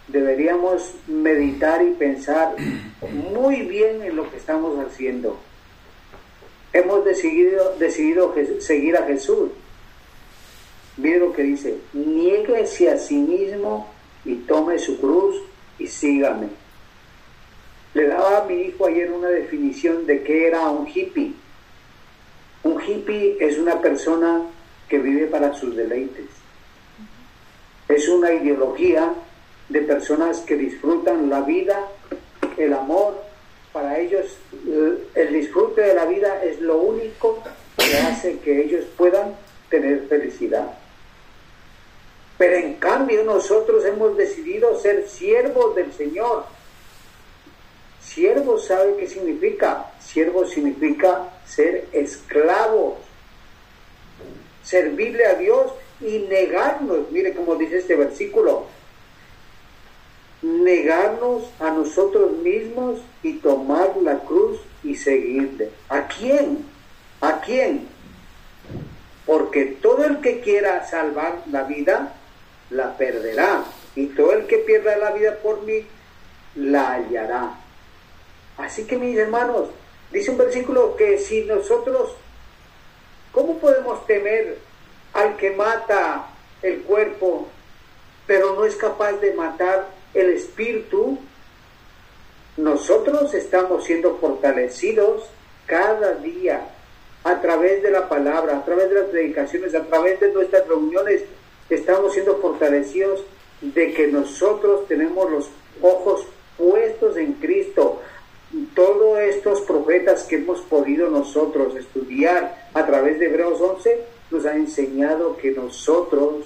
deberíamos 0.07 0.95
meditar 1.07 1.81
y 1.81 1.91
pensar 1.91 2.55
muy 3.01 3.61
bien 3.63 4.01
en 4.03 4.15
lo 4.15 4.29
que 4.29 4.37
estamos 4.37 4.77
haciendo. 4.85 5.37
Hemos 6.71 7.03
decidido, 7.03 7.75
decidido 7.77 8.33
seguir 8.59 8.95
a 8.97 9.05
Jesús. 9.05 9.49
Mire 10.99 11.19
lo 11.19 11.31
que 11.31 11.43
dice, 11.43 11.77
niéguese 11.93 12.89
a 12.89 12.97
sí 12.97 13.15
mismo 13.15 13.89
y 14.25 14.35
tome 14.35 14.77
su 14.79 14.99
cruz 14.99 15.35
y 15.77 15.87
sígame. 15.87 16.47
Le 17.93 18.07
daba 18.07 18.39
a 18.39 18.45
mi 18.45 18.63
hijo 18.63 18.85
ayer 18.85 19.09
una 19.09 19.29
definición 19.29 20.05
de 20.05 20.23
qué 20.23 20.47
era 20.47 20.69
un 20.69 20.87
hippie. 20.87 21.33
Un 22.63 22.81
hippie 22.81 23.37
es 23.39 23.57
una 23.57 23.79
persona 23.79 24.41
que 24.89 24.99
vive 24.99 25.27
para 25.27 25.53
sus 25.53 25.73
deleites. 25.73 26.25
Es 27.87 28.09
una 28.09 28.33
ideología 28.33 29.13
de 29.69 29.81
personas 29.81 30.39
que 30.41 30.57
disfrutan 30.57 31.29
la 31.29 31.41
vida 31.41 31.87
el 32.57 32.73
amor, 32.73 33.23
para 33.71 33.99
ellos 33.99 34.37
el 35.15 35.33
disfrute 35.33 35.81
de 35.81 35.93
la 35.93 36.05
vida 36.05 36.43
es 36.43 36.59
lo 36.59 36.77
único 36.77 37.41
que 37.77 37.97
hace 37.97 38.39
que 38.39 38.63
ellos 38.63 38.83
puedan 38.97 39.35
tener 39.69 40.07
felicidad. 40.09 40.78
Pero 42.39 42.55
en 42.55 42.75
cambio 42.75 43.21
nosotros 43.25 43.83
hemos 43.83 44.15
decidido 44.15 44.79
ser 44.79 45.09
siervos 45.09 45.75
del 45.75 45.91
Señor. 45.91 46.45
Siervo 48.01 48.57
sabe 48.57 48.95
qué 48.97 49.07
significa. 49.07 49.91
Siervo 49.99 50.45
significa 50.45 51.29
ser 51.45 51.89
esclavos, 51.91 52.95
servirle 54.63 55.25
a 55.25 55.33
Dios 55.33 55.73
y 55.99 56.19
negarnos. 56.29 57.11
Mire 57.11 57.33
cómo 57.33 57.55
dice 57.55 57.79
este 57.79 57.97
versículo. 57.97 58.67
Negarnos 60.41 61.43
a 61.59 61.71
nosotros 61.71 62.37
mismos 62.37 63.01
y 63.21 63.33
tomar 63.39 63.97
la 63.97 64.19
cruz 64.19 64.61
y 64.81 64.95
seguirle. 64.95 65.71
¿A 65.89 66.07
quién? 66.07 66.65
¿A 67.19 67.41
quién? 67.41 67.85
Porque 69.25 69.65
todo 69.65 70.05
el 70.05 70.21
que 70.21 70.39
quiera 70.39 70.87
salvar 70.87 71.43
la 71.51 71.63
vida, 71.63 72.15
la 72.69 72.97
perderá. 72.97 73.63
Y 73.95 74.07
todo 74.07 74.33
el 74.33 74.47
que 74.47 74.57
pierda 74.59 74.97
la 74.97 75.11
vida 75.11 75.37
por 75.41 75.63
mí, 75.63 75.85
la 76.55 76.93
hallará. 76.93 77.55
Así 78.57 78.85
que 78.85 78.97
mis 78.97 79.17
hermanos, 79.17 79.69
dice 80.11 80.31
un 80.31 80.37
versículo 80.37 80.95
que 80.95 81.17
si 81.17 81.45
nosotros, 81.45 82.15
¿cómo 83.31 83.57
podemos 83.57 84.05
temer 84.05 84.57
al 85.13 85.37
que 85.37 85.51
mata 85.51 86.27
el 86.61 86.81
cuerpo, 86.81 87.47
pero 88.27 88.55
no 88.55 88.65
es 88.65 88.75
capaz 88.75 89.13
de 89.13 89.33
matar 89.33 89.87
el 90.13 90.29
espíritu? 90.29 91.19
Nosotros 92.57 93.33
estamos 93.33 93.85
siendo 93.85 94.17
fortalecidos 94.17 95.29
cada 95.65 96.15
día 96.15 96.67
a 97.23 97.41
través 97.41 97.81
de 97.83 97.91
la 97.91 98.09
palabra, 98.09 98.57
a 98.57 98.65
través 98.65 98.89
de 98.89 98.95
las 98.95 99.05
predicaciones, 99.05 99.75
a 99.75 99.83
través 99.85 100.19
de 100.19 100.31
nuestras 100.33 100.67
reuniones, 100.67 101.23
estamos 101.69 102.13
siendo 102.13 102.37
fortalecidos 102.37 103.23
de 103.61 103.93
que 103.93 104.07
nosotros 104.07 104.87
tenemos 104.87 105.29
los 105.29 105.49
ojos 105.81 106.25
puestos 106.57 107.17
en 107.17 107.33
Cristo. 107.33 108.01
Todos 108.73 109.19
estos 109.19 109.61
profetas 109.61 110.23
que 110.23 110.37
hemos 110.37 110.61
podido 110.61 111.09
nosotros 111.09 111.75
estudiar 111.75 112.69
a 112.73 112.85
través 112.85 113.19
de 113.19 113.27
Hebreos 113.27 113.61
11 113.61 113.99
nos 114.31 114.45
han 114.45 114.57
enseñado 114.57 115.37
que 115.37 115.51
nosotros 115.51 116.45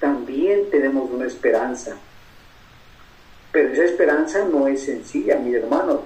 también 0.00 0.70
tenemos 0.70 1.10
una 1.10 1.26
esperanza. 1.26 1.96
Pero 3.52 3.72
esa 3.72 3.84
esperanza 3.84 4.44
no 4.44 4.66
es 4.68 4.84
sencilla, 4.84 5.36
mi 5.38 5.54
hermano. 5.54 6.02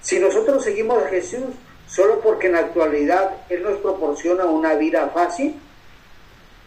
Si 0.00 0.18
nosotros 0.18 0.64
seguimos 0.64 1.02
a 1.02 1.08
Jesús 1.08 1.44
solo 1.88 2.20
porque 2.20 2.46
en 2.46 2.54
la 2.54 2.60
actualidad 2.60 3.30
Él 3.48 3.62
nos 3.62 3.78
proporciona 3.78 4.46
una 4.46 4.74
vida 4.74 5.08
fácil, 5.08 5.54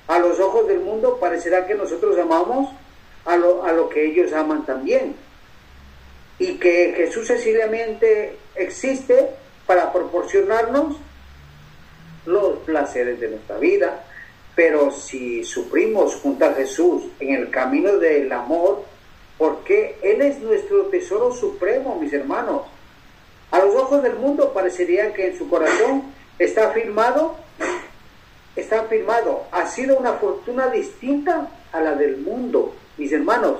a 0.07 0.19
los 0.19 0.39
ojos 0.39 0.67
del 0.67 0.79
mundo 0.79 1.17
parecerá 1.19 1.65
que 1.65 1.75
nosotros 1.75 2.17
amamos 2.17 2.69
a 3.25 3.37
lo, 3.37 3.63
a 3.63 3.71
lo 3.73 3.89
que 3.89 4.05
ellos 4.05 4.33
aman 4.33 4.65
también. 4.65 5.15
Y 6.37 6.55
que 6.55 6.93
Jesús 6.95 7.27
sencillamente 7.27 8.37
existe 8.55 9.29
para 9.65 9.91
proporcionarnos 9.91 10.97
los 12.25 12.59
placeres 12.59 13.19
de 13.19 13.29
nuestra 13.29 13.57
vida. 13.57 14.05
Pero 14.55 14.91
si 14.91 15.43
sufrimos 15.43 16.15
junto 16.15 16.45
a 16.45 16.53
Jesús 16.53 17.03
en 17.19 17.35
el 17.35 17.49
camino 17.49 17.97
del 17.97 18.31
amor, 18.31 18.83
porque 19.37 19.97
Él 20.01 20.21
es 20.21 20.39
nuestro 20.39 20.85
tesoro 20.85 21.33
supremo, 21.33 21.97
mis 21.99 22.13
hermanos. 22.13 22.61
A 23.51 23.59
los 23.59 23.75
ojos 23.75 24.03
del 24.03 24.15
mundo 24.15 24.53
parecería 24.53 25.13
que 25.13 25.27
en 25.27 25.37
su 25.37 25.49
corazón 25.49 26.03
está 26.39 26.71
firmado, 26.71 27.37
está 28.55 28.83
firmado, 28.83 29.43
ha 29.51 29.67
sido 29.67 29.97
una 29.97 30.13
fortuna 30.13 30.67
distinta 30.67 31.49
a 31.71 31.79
la 31.81 31.95
del 31.95 32.17
mundo. 32.17 32.73
Mis 32.97 33.11
hermanos, 33.11 33.57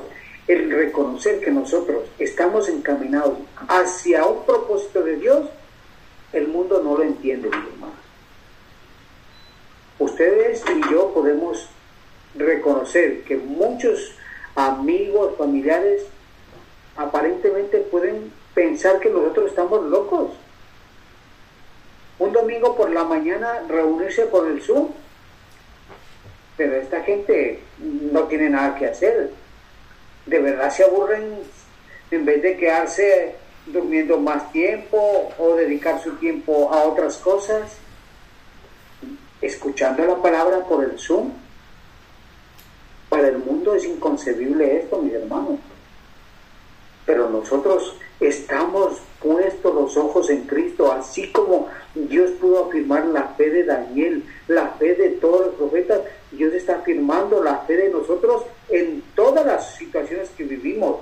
el 0.48 0.72
reconocer 0.72 1.40
que 1.40 1.52
nosotros 1.52 2.04
estamos 2.20 2.70
encaminados 2.70 3.38
hacia 3.68 4.26
un 4.26 4.46
propósito 4.46 5.04
de 5.04 5.18
Dios, 5.18 5.50
el 6.34 6.48
mundo 6.48 6.82
no 6.84 6.98
lo 6.98 7.04
entiende, 7.04 7.50
mis 7.50 7.58
hermanos. 7.58 7.96
Ustedes 9.98 10.64
y 10.70 10.92
yo 10.92 11.14
podemos 11.14 11.70
reconocer 12.36 13.24
que 13.24 13.38
muchos 13.38 14.16
amigos, 14.56 15.34
familiares, 15.38 16.04
aparentemente 16.98 17.78
pueden 17.80 18.32
pensar 18.54 19.00
que 19.00 19.10
nosotros 19.10 19.50
estamos 19.50 19.84
locos. 19.86 20.32
Un 22.18 22.32
domingo 22.32 22.76
por 22.76 22.92
la 22.92 23.04
mañana 23.04 23.64
reunirse 23.68 24.26
por 24.28 24.48
el 24.48 24.62
Zoom, 24.62 24.88
pero 26.56 26.76
esta 26.76 27.02
gente 27.02 27.60
no 27.80 28.24
tiene 28.24 28.50
nada 28.50 28.76
que 28.76 28.86
hacer. 28.86 29.32
De 30.26 30.40
verdad 30.40 30.72
se 30.72 30.84
aburren 30.84 31.40
en 32.12 32.26
vez 32.26 32.42
de 32.42 32.56
quedarse 32.56 33.36
durmiendo 33.66 34.18
más 34.18 34.52
tiempo 34.52 35.34
o 35.38 35.56
dedicar 35.56 36.02
su 36.02 36.16
tiempo 36.16 36.72
a 36.72 36.84
otras 36.84 37.18
cosas, 37.18 37.78
escuchando 39.42 40.06
la 40.06 40.16
palabra 40.22 40.60
por 40.62 40.84
el 40.84 40.98
Zoom. 40.98 41.32
Para 43.10 43.28
el 43.28 43.40
mundo 43.40 43.76
es 43.76 43.84
inconcebible 43.86 44.78
esto, 44.78 45.02
mis 45.02 45.14
hermanos. 45.14 45.60
Pero 47.06 47.30
nosotros 47.30 47.98
estamos 48.20 49.00
puestos 49.22 49.76
los 49.76 49.98
ojos 49.98 50.30
en 50.30 50.44
Cristo, 50.44 50.92
así 50.92 51.32
como 51.32 51.68
Dios 51.96 52.32
pudo 52.32 52.66
afirmar 52.66 53.06
la 53.06 53.30
fe 53.30 53.50
de 53.50 53.64
Daniel, 53.64 54.24
la 54.48 54.68
fe 54.72 54.96
de 54.96 55.12
todos 55.12 55.48
los 55.48 55.56
profetas, 55.56 56.02
Dios 56.32 56.54
está 56.54 56.76
afirmando 56.76 57.42
la 57.42 57.60
fe 57.60 57.78
de 57.78 57.90
nosotros 57.90 58.44
en 58.70 59.02
todas 59.16 59.46
las 59.46 59.76
situaciones 59.76 60.30
que 60.38 60.44
vivimos. 60.44 60.98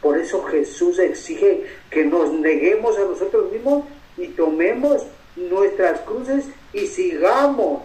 Por 0.00 0.18
eso 0.18 0.42
Jesús 0.44 0.98
exige 0.98 1.64
que 1.90 2.04
nos 2.06 2.32
neguemos 2.32 2.96
a 2.96 3.02
nosotros 3.02 3.52
mismos 3.52 3.84
y 4.16 4.28
tomemos 4.28 5.02
nuestras 5.36 6.00
cruces 6.00 6.46
y 6.72 6.86
sigamos 6.86 7.82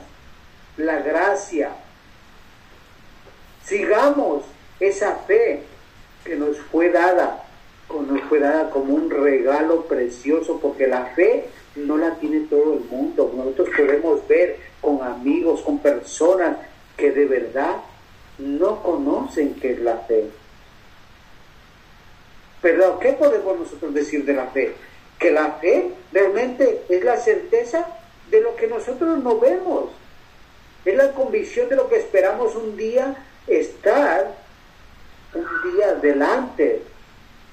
la 0.78 1.02
gracia. 1.02 1.72
Sigamos 3.66 4.44
esa 4.80 5.16
fe 5.28 5.64
que 6.24 6.36
nos 6.36 6.58
fue 6.58 6.90
dada 6.90 7.45
nos 8.02 8.22
fue 8.24 8.40
dada 8.40 8.70
como 8.70 8.94
un 8.94 9.10
regalo 9.10 9.84
precioso, 9.86 10.60
porque 10.62 10.88
la 10.88 11.06
fe 11.08 11.46
no 11.76 11.98
la 11.98 12.16
tiene 12.16 12.42
todo 12.50 12.74
el 12.74 12.82
mundo. 12.82 13.32
Nosotros 13.36 13.70
podemos 13.76 14.28
ver 14.28 14.58
con 14.82 15.02
amigos, 15.04 15.62
con 15.62 15.80
personas 15.80 16.58
que 16.98 17.12
de 17.12 17.26
verdad 17.26 17.78
no 18.38 18.82
conocen 18.82 19.56
qué 19.56 19.74
es 19.74 19.80
la 19.80 19.98
fe. 19.98 20.26
Pero 22.62 23.00
¿qué 23.00 23.14
podemos 23.14 23.60
nosotros 23.60 23.94
decir 23.94 24.26
de 24.26 24.34
la 24.34 24.48
fe? 24.48 24.74
Que 25.20 25.32
la 25.32 25.52
fe 25.54 25.92
realmente 26.12 26.84
es 26.90 27.04
la 27.04 27.18
certeza 27.18 27.86
de 28.30 28.42
lo 28.42 28.56
que 28.56 28.68
nosotros 28.68 29.24
no 29.24 29.40
vemos. 29.40 29.92
Es 30.84 30.96
la 30.96 31.12
convicción 31.12 31.70
de 31.70 31.76
lo 31.76 31.90
que 31.90 31.98
esperamos 31.98 32.56
un 32.56 32.76
día 32.78 33.16
estar 33.48 34.36
un 35.34 35.74
día 35.74 35.94
delante 35.96 36.82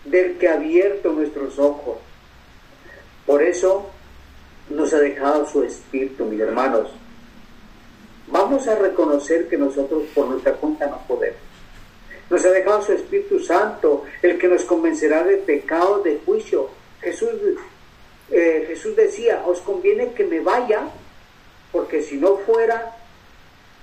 del 0.04 0.38
que 0.38 0.48
ha 0.48 0.54
abierto 0.54 1.12
nuestros 1.12 1.58
ojos. 1.58 1.98
Por 3.26 3.42
eso 3.42 3.90
nos 4.70 4.92
ha 4.92 4.98
dejado 4.98 5.46
su 5.46 5.62
espíritu, 5.62 6.24
mis 6.24 6.40
hermanos. 6.40 6.90
Vamos 8.28 8.66
a 8.66 8.74
reconocer 8.74 9.48
que 9.48 9.58
nosotros 9.58 10.04
por 10.14 10.26
nuestra 10.26 10.54
cuenta 10.54 10.86
no 10.86 10.98
podemos. 11.06 11.38
Nos 12.30 12.44
ha 12.46 12.50
dejado 12.50 12.80
su 12.82 12.92
Espíritu 12.92 13.38
Santo, 13.40 14.04
el 14.22 14.38
que 14.38 14.48
nos 14.48 14.64
convencerá 14.64 15.22
de 15.22 15.36
pecado, 15.36 15.98
de 16.02 16.18
juicio. 16.24 16.70
Jesús, 17.02 17.28
eh, 18.30 18.64
Jesús 18.68 18.96
decía, 18.96 19.42
os 19.46 19.60
conviene 19.60 20.14
que 20.14 20.24
me 20.24 20.40
vaya, 20.40 20.88
porque 21.72 22.02
si 22.02 22.16
no 22.16 22.38
fuera, 22.38 22.96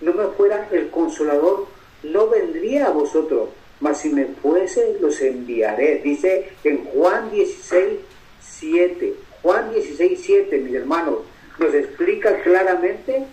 no 0.02 0.14
me 0.14 0.26
fuera 0.30 0.68
el 0.72 0.90
consolador, 0.90 1.68
no 2.02 2.28
vendría 2.28 2.88
a 2.88 2.92
vosotros 2.92 3.50
mas 3.80 4.02
si 4.02 4.10
me 4.10 4.26
fuese, 4.26 4.98
los 5.00 5.22
enviaré. 5.22 6.02
Dice 6.04 6.50
en 6.64 6.86
Juan 6.86 7.32
16, 7.32 8.00
7. 8.42 9.14
Juan 9.42 9.74
16, 9.74 10.20
7, 10.22 10.58
mis 10.60 10.76
hermanos, 10.76 11.20
nos 11.58 11.74
explica 11.74 12.42
claramente 12.42 13.26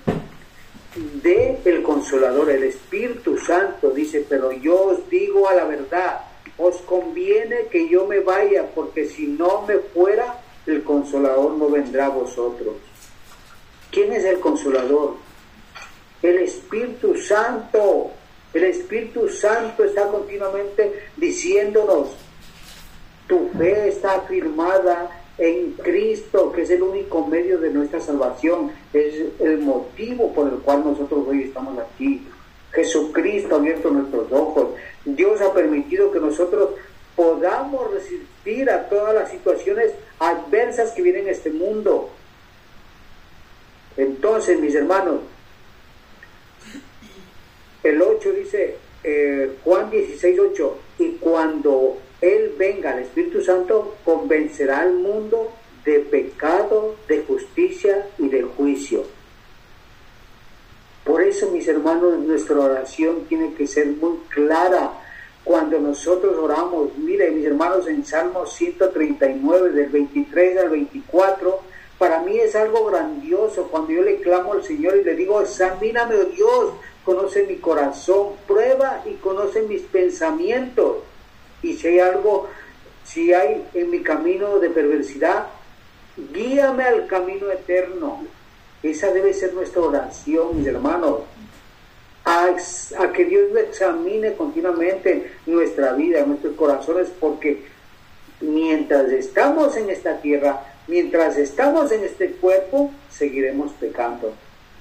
de 1.22 1.58
el 1.64 1.82
consolador, 1.82 2.50
el 2.50 2.64
Espíritu 2.64 3.38
Santo. 3.38 3.90
Dice, 3.90 4.24
pero 4.28 4.52
yo 4.52 4.80
os 4.82 5.10
digo 5.10 5.48
a 5.48 5.54
la 5.54 5.64
verdad, 5.64 6.20
os 6.58 6.76
conviene 6.78 7.66
que 7.70 7.88
yo 7.88 8.06
me 8.06 8.20
vaya, 8.20 8.66
porque 8.74 9.06
si 9.06 9.26
no 9.26 9.62
me 9.62 9.78
fuera, 9.78 10.40
el 10.66 10.82
consolador 10.82 11.52
no 11.52 11.68
vendrá 11.68 12.06
a 12.06 12.10
vosotros. 12.10 12.76
¿Quién 13.90 14.12
es 14.12 14.24
el 14.24 14.40
consolador? 14.40 15.16
El 16.22 16.38
Espíritu 16.38 17.16
Santo. 17.16 18.10
El 18.54 18.64
Espíritu 18.64 19.28
Santo 19.28 19.84
está 19.84 20.08
continuamente 20.08 21.04
diciéndonos, 21.16 22.16
Tu 23.26 23.48
fe 23.58 23.88
está 23.88 24.16
afirmada 24.16 25.10
en 25.38 25.72
Cristo, 25.72 26.52
que 26.52 26.62
es 26.62 26.70
el 26.70 26.82
único 26.82 27.26
medio 27.26 27.58
de 27.58 27.70
nuestra 27.70 28.00
salvación, 28.00 28.70
es 28.92 29.14
el 29.40 29.58
motivo 29.58 30.32
por 30.32 30.48
el 30.48 30.58
cual 30.60 30.84
nosotros 30.84 31.26
hoy 31.28 31.42
estamos 31.42 31.78
aquí. 31.78 32.26
Jesucristo 32.72 33.56
ha 33.56 33.58
abierto 33.58 33.90
nuestros 33.90 34.30
ojos. 34.32 34.68
Dios 35.04 35.40
ha 35.40 35.52
permitido 35.52 36.10
que 36.12 36.20
nosotros 36.20 36.70
podamos 37.14 37.90
resistir 37.92 38.70
a 38.70 38.88
todas 38.88 39.14
las 39.14 39.30
situaciones 39.30 39.92
adversas 40.18 40.92
que 40.92 41.02
vienen 41.02 41.22
en 41.22 41.30
este 41.30 41.50
mundo. 41.50 42.10
Entonces, 43.96 44.60
mis 44.60 44.74
hermanos, 44.74 45.20
el 47.88 48.02
8 48.02 48.32
dice, 48.32 48.76
eh, 49.04 49.50
Juan 49.64 49.90
16, 49.90 50.38
8, 50.38 50.78
y 50.98 51.10
cuando 51.12 51.98
Él 52.20 52.54
venga, 52.58 52.94
el 52.94 53.04
Espíritu 53.04 53.42
Santo, 53.42 53.96
convencerá 54.04 54.80
al 54.80 54.94
mundo 54.94 55.52
de 55.84 56.00
pecado, 56.00 56.96
de 57.08 57.22
justicia 57.22 58.08
y 58.18 58.28
de 58.28 58.42
juicio. 58.42 59.04
Por 61.04 61.22
eso, 61.22 61.50
mis 61.52 61.68
hermanos, 61.68 62.18
nuestra 62.18 62.58
oración 62.58 63.26
tiene 63.28 63.54
que 63.54 63.68
ser 63.68 63.86
muy 63.86 64.18
clara 64.28 64.90
cuando 65.44 65.78
nosotros 65.78 66.36
oramos. 66.36 66.98
Mire, 66.98 67.30
mis 67.30 67.46
hermanos, 67.46 67.86
en 67.86 68.04
Salmo 68.04 68.44
139, 68.44 69.70
del 69.70 69.88
23 69.88 70.58
al 70.58 70.70
24, 70.70 71.60
para 71.98 72.20
mí 72.22 72.36
es 72.36 72.56
algo 72.56 72.86
grandioso 72.86 73.68
cuando 73.70 73.92
yo 73.92 74.02
le 74.02 74.20
clamo 74.20 74.54
al 74.54 74.64
Señor 74.64 74.96
y 74.96 75.04
le 75.04 75.14
digo, 75.14 75.40
examíname, 75.40 76.16
oh 76.16 76.24
Dios, 76.24 76.74
conoce 77.06 77.44
mi 77.44 77.56
corazón, 77.56 78.32
prueba 78.48 79.04
y 79.06 79.14
conoce 79.14 79.62
mis 79.62 79.82
pensamientos. 79.82 80.96
Y 81.62 81.74
si 81.76 81.86
hay 81.86 82.00
algo, 82.00 82.48
si 83.04 83.32
hay 83.32 83.64
en 83.74 83.90
mi 83.90 84.02
camino 84.02 84.58
de 84.58 84.70
perversidad, 84.70 85.46
guíame 86.34 86.82
al 86.82 87.06
camino 87.06 87.48
eterno. 87.52 88.26
Esa 88.82 89.12
debe 89.12 89.32
ser 89.32 89.54
nuestra 89.54 89.82
oración, 89.82 90.58
mis 90.58 90.66
hermanos. 90.66 91.20
A, 92.24 92.56
que 93.12 93.24
Dios 93.24 93.56
examine 93.56 94.34
continuamente 94.34 95.30
nuestra 95.46 95.92
vida, 95.92 96.26
nuestros 96.26 96.56
corazones, 96.56 97.08
porque 97.20 97.62
mientras 98.40 99.12
estamos 99.12 99.76
en 99.76 99.90
esta 99.90 100.20
tierra, 100.20 100.60
mientras 100.88 101.38
estamos 101.38 101.92
en 101.92 102.02
este 102.02 102.32
cuerpo, 102.32 102.90
seguiremos 103.10 103.70
pecando. 103.74 104.34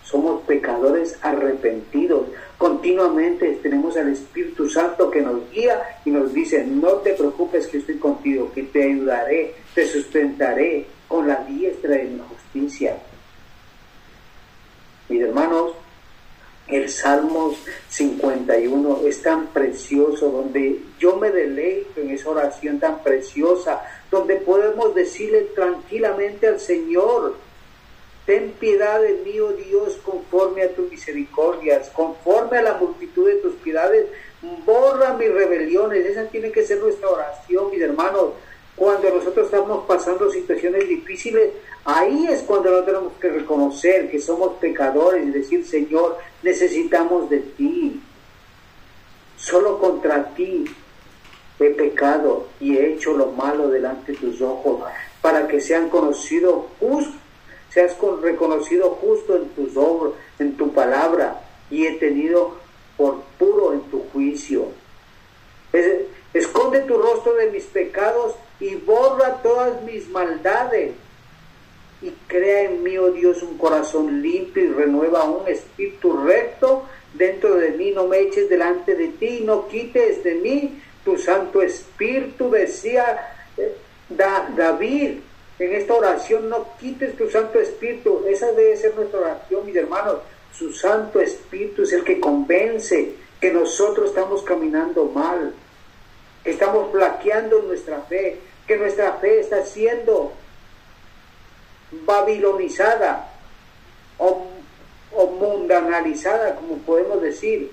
Somos 0.05 0.43
pecadores 0.43 1.17
arrepentidos. 1.21 2.27
Continuamente 2.57 3.59
tenemos 3.61 3.97
al 3.97 4.13
Espíritu 4.13 4.69
Santo 4.69 5.09
que 5.11 5.21
nos 5.21 5.51
guía 5.51 5.81
y 6.05 6.11
nos 6.11 6.33
dice, 6.33 6.63
no 6.63 6.93
te 6.97 7.13
preocupes 7.13 7.67
que 7.67 7.79
estoy 7.79 7.97
contigo, 7.97 8.51
que 8.53 8.63
te 8.63 8.83
ayudaré, 8.83 9.55
te 9.73 9.85
sustentaré 9.87 10.85
con 11.07 11.27
la 11.27 11.43
diestra 11.43 11.95
de 11.95 12.03
mi 12.05 12.19
justicia. 12.19 12.97
Mis 15.09 15.21
hermanos, 15.21 15.73
el 16.67 16.89
Salmos 16.89 17.57
51 17.89 19.01
es 19.05 19.21
tan 19.21 19.47
precioso, 19.47 20.29
donde 20.29 20.81
yo 20.99 21.15
me 21.17 21.29
deleito 21.29 22.01
en 22.01 22.09
esa 22.09 22.29
oración 22.29 22.79
tan 22.79 23.03
preciosa, 23.03 23.83
donde 24.09 24.37
podemos 24.37 24.95
decirle 24.95 25.41
tranquilamente 25.55 26.47
al 26.47 26.59
Señor, 26.59 27.35
Ten 28.25 28.53
piedad 28.53 28.99
de 29.01 29.21
mí, 29.23 29.39
oh 29.39 29.53
Dios, 29.53 29.97
conforme 30.03 30.63
a 30.63 30.73
tus 30.73 30.89
misericordias, 30.89 31.89
conforme 31.89 32.57
a 32.57 32.63
la 32.63 32.73
multitud 32.73 33.27
de 33.27 33.35
tus 33.35 33.53
piedades, 33.55 34.07
borra 34.65 35.13
mis 35.13 35.31
rebeliones. 35.31 36.05
Esa 36.05 36.25
tiene 36.25 36.51
que 36.51 36.65
ser 36.65 36.79
nuestra 36.79 37.07
oración, 37.09 37.69
mis 37.69 37.81
hermanos. 37.81 38.31
Cuando 38.75 39.09
nosotros 39.09 39.45
estamos 39.45 39.85
pasando 39.85 40.29
situaciones 40.31 40.87
difíciles, 40.89 41.51
ahí 41.85 42.27
es 42.27 42.41
cuando 42.41 42.71
nosotros 42.71 42.95
tenemos 42.95 43.13
que 43.19 43.29
reconocer 43.29 44.09
que 44.09 44.19
somos 44.19 44.57
pecadores 44.57 45.25
y 45.27 45.29
decir, 45.29 45.65
Señor, 45.65 46.17
necesitamos 46.41 47.29
de 47.29 47.39
ti. 47.39 48.01
Solo 49.37 49.79
contra 49.79 50.33
ti 50.33 50.65
he 51.59 51.69
pecado 51.69 52.47
y 52.59 52.75
he 52.75 52.93
hecho 52.93 53.13
lo 53.13 53.27
malo 53.27 53.69
delante 53.69 54.13
de 54.13 54.17
tus 54.17 54.41
ojos, 54.41 54.81
para 55.21 55.47
que 55.47 55.61
sean 55.61 55.89
conocidos 55.89 56.65
justos 56.79 57.24
seas 57.75 57.97
reconocido 58.21 58.91
justo 59.01 59.35
en 59.35 59.49
tus 59.49 59.75
obras, 59.75 60.13
en 60.39 60.55
tu 60.55 60.71
palabra, 60.71 61.41
y 61.69 61.85
he 61.85 61.97
tenido 61.97 62.55
por 62.95 63.19
puro 63.37 63.73
en 63.73 63.81
tu 63.91 64.01
juicio. 64.13 64.67
esconde 66.33 66.83
tu 66.83 66.97
rostro 66.97 67.33
de 67.33 67.51
mis 67.51 67.65
pecados 67.65 68.35
y 68.61 68.75
borra 68.75 69.41
todas 69.43 69.81
mis 69.83 70.07
maldades. 70.09 70.93
Y 72.01 72.11
crea 72.27 72.63
en 72.63 72.81
mí, 72.81 72.97
oh 72.97 73.11
Dios, 73.11 73.43
un 73.43 73.57
corazón 73.57 74.21
limpio 74.21 74.63
y 74.63 74.67
renueva 74.67 75.25
un 75.25 75.45
espíritu 75.49 76.15
recto 76.15 76.85
dentro 77.13 77.55
de 77.55 77.71
mí. 77.71 77.91
No 77.91 78.07
me 78.07 78.19
eches 78.19 78.47
delante 78.49 78.95
de 78.95 79.09
ti, 79.09 79.41
no 79.43 79.67
quites 79.67 80.23
de 80.23 80.35
mí 80.35 80.81
tu 81.03 81.17
santo 81.17 81.61
espíritu, 81.61 82.49
decía 82.49 83.33
eh, 83.57 83.75
David 84.09 85.19
en 85.57 85.73
esta 85.73 85.93
oración 85.93 86.49
no 86.49 86.67
quites 86.79 87.15
tu 87.15 87.29
Santo 87.29 87.59
Espíritu. 87.59 88.25
Esa 88.27 88.51
debe 88.51 88.75
ser 88.75 88.95
nuestra 88.95 89.19
oración, 89.19 89.65
mis 89.65 89.75
hermanos. 89.75 90.17
Su 90.53 90.73
Santo 90.73 91.19
Espíritu 91.19 91.83
es 91.83 91.93
el 91.93 92.03
que 92.03 92.19
convence 92.19 93.15
que 93.39 93.51
nosotros 93.51 94.09
estamos 94.09 94.41
caminando 94.43 95.05
mal, 95.05 95.53
que 96.43 96.51
estamos 96.51 96.91
flaqueando 96.91 97.61
nuestra 97.61 98.01
fe, 98.01 98.39
que 98.67 98.77
nuestra 98.77 99.13
fe 99.13 99.39
está 99.39 99.65
siendo 99.65 100.33
babilonizada 102.05 103.29
o, 104.17 104.47
o 105.11 105.27
mundanalizada, 105.27 106.55
como 106.55 106.77
podemos 106.79 107.21
decir. 107.21 107.71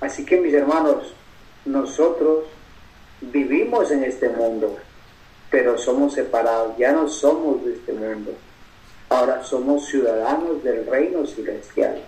Así 0.00 0.24
que 0.24 0.40
mis 0.40 0.54
hermanos, 0.54 1.14
nosotros 1.64 2.46
vivimos 3.22 3.90
en 3.90 4.04
este 4.04 4.28
mundo, 4.28 4.76
pero 5.50 5.78
somos 5.78 6.14
separados, 6.14 6.76
ya 6.76 6.92
no 6.92 7.08
somos 7.08 7.64
de 7.64 7.74
este 7.74 7.92
mundo. 7.92 8.32
Ahora 9.08 9.44
somos 9.44 9.86
ciudadanos 9.86 10.62
del 10.64 10.86
reino 10.86 11.26
celestial. 11.26 12.02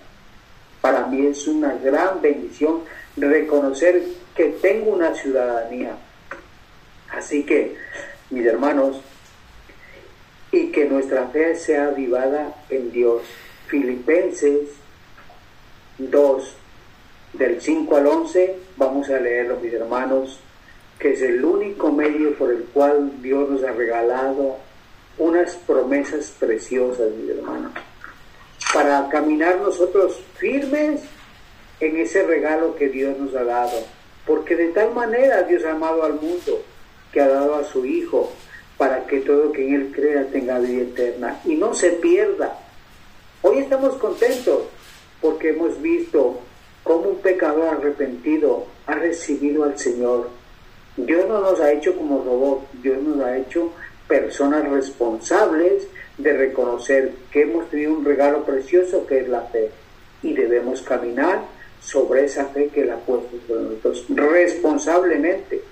Para 0.81 1.07
mí 1.07 1.27
es 1.27 1.47
una 1.47 1.75
gran 1.75 2.21
bendición 2.21 2.81
reconocer 3.17 4.03
que 4.35 4.47
tengo 4.61 4.93
una 4.93 5.15
ciudadanía. 5.15 5.97
Así 7.11 7.45
que, 7.45 7.77
mis 8.31 8.45
hermanos, 8.47 9.01
y 10.51 10.71
que 10.71 10.87
nuestra 10.87 11.27
fe 11.29 11.57
sea 11.57 11.89
avivada 11.89 12.55
en 12.71 12.93
Dios. 12.93 13.23
Filipenses 13.67 14.71
2, 15.99 16.57
del 17.35 17.61
5 17.61 17.97
al 17.97 18.07
11, 18.07 18.57
vamos 18.77 19.11
a 19.11 19.19
leerlo, 19.19 19.59
mis 19.61 19.73
hermanos 19.73 20.41
que 21.05 21.13
es 21.13 21.21
el 21.21 21.45
único 21.45 21.93
medio 21.93 22.33
por 22.33 22.51
el 22.51 22.63
cual 22.73 23.21
Dios 23.21 23.51
nos 23.51 23.63
ha 23.63 23.73
regalado 23.73 24.57
unas 25.19 25.55
promesas 25.55 26.35
preciosas, 26.41 27.11
mi 27.11 27.31
hermano, 27.31 27.71
para 28.73 29.07
caminar 29.11 29.61
nosotros 29.61 30.19
firmes 30.39 31.03
en 31.81 31.99
ese 31.99 32.23
regalo 32.23 32.75
que 32.77 32.89
Dios 32.89 33.19
nos 33.19 33.35
ha 33.35 33.45
dado. 33.45 33.85
Porque 34.27 34.57
de 34.57 34.69
tal 34.69 34.95
manera 34.95 35.43
Dios 35.43 35.63
ha 35.67 35.73
amado 35.73 36.05
al 36.05 36.15
mundo 36.15 36.63
que 37.13 37.21
ha 37.21 37.29
dado 37.29 37.57
a 37.57 37.65
su 37.65 37.85
Hijo 37.85 38.33
para 38.79 39.05
que 39.05 39.21
todo 39.21 39.53
que 39.53 39.69
en 39.69 39.75
Él 39.75 39.93
crea 39.95 40.27
tenga 40.29 40.59
vida 40.59 40.85
eterna 40.85 41.39
y 41.45 41.55
no 41.55 41.75
se 41.75 41.91
pierda. 41.91 42.59
Hoy 43.43 43.59
estamos 43.59 43.97
contentos 43.97 44.63
porque 45.21 45.51
hemos 45.51 45.83
visto 45.83 46.41
cómo 46.83 47.11
un 47.11 47.19
pecador 47.19 47.75
arrepentido 47.75 48.65
ha 48.87 48.95
recibido 48.95 49.65
al 49.65 49.79
Señor 49.79 50.44
Dios 50.97 51.29
no 51.29 51.41
nos 51.41 51.61
ha 51.61 51.73
hecho 51.73 51.97
como 51.97 52.23
robots, 52.23 52.67
Dios 52.83 53.03
nos 53.03 53.21
ha 53.21 53.37
hecho 53.37 53.73
personas 54.07 54.69
responsables 54.69 55.89
de 56.19 56.33
reconocer 56.33 57.13
que 57.33 57.43
hemos 57.43 57.69
tenido 57.71 57.95
un 57.95 58.05
regalo 58.05 58.45
precioso 58.45 59.07
que 59.07 59.21
es 59.21 59.29
la 59.29 59.43
fe 59.43 59.71
y 60.23 60.35
debemos 60.35 60.83
caminar 60.83 61.43
sobre 61.81 62.25
esa 62.25 62.47
fe 62.47 62.69
que 62.69 62.83
Él 62.83 62.91
ha 62.91 62.97
puesto 62.97 63.37
sobre 63.47 63.65
nosotros 63.65 64.07
responsablemente. 64.09 65.63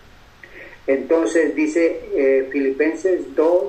Entonces 0.87 1.55
dice 1.55 2.01
eh, 2.15 2.49
Filipenses 2.51 3.35
2 3.35 3.65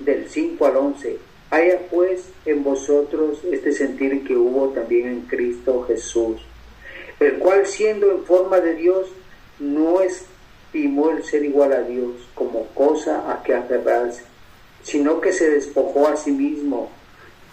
del 0.00 0.28
5 0.28 0.66
al 0.66 0.76
11, 0.76 1.16
haya 1.50 1.78
pues 1.90 2.30
en 2.44 2.62
vosotros 2.62 3.40
este 3.50 3.72
sentir 3.72 4.24
que 4.24 4.36
hubo 4.36 4.68
también 4.68 5.08
en 5.08 5.20
Cristo 5.22 5.82
Jesús, 5.88 6.40
el 7.18 7.38
cual 7.38 7.66
siendo 7.66 8.10
en 8.10 8.24
forma 8.24 8.60
de 8.60 8.74
Dios 8.74 9.08
no 9.58 10.00
es 10.00 10.26
el 10.72 11.24
ser 11.24 11.44
igual 11.44 11.72
a 11.72 11.82
Dios 11.82 12.12
como 12.34 12.66
cosa 12.68 13.30
a 13.30 13.42
que 13.42 13.54
aferrarse, 13.54 14.22
sino 14.82 15.20
que 15.20 15.32
se 15.32 15.50
despojó 15.50 16.08
a 16.08 16.16
sí 16.16 16.30
mismo, 16.30 16.90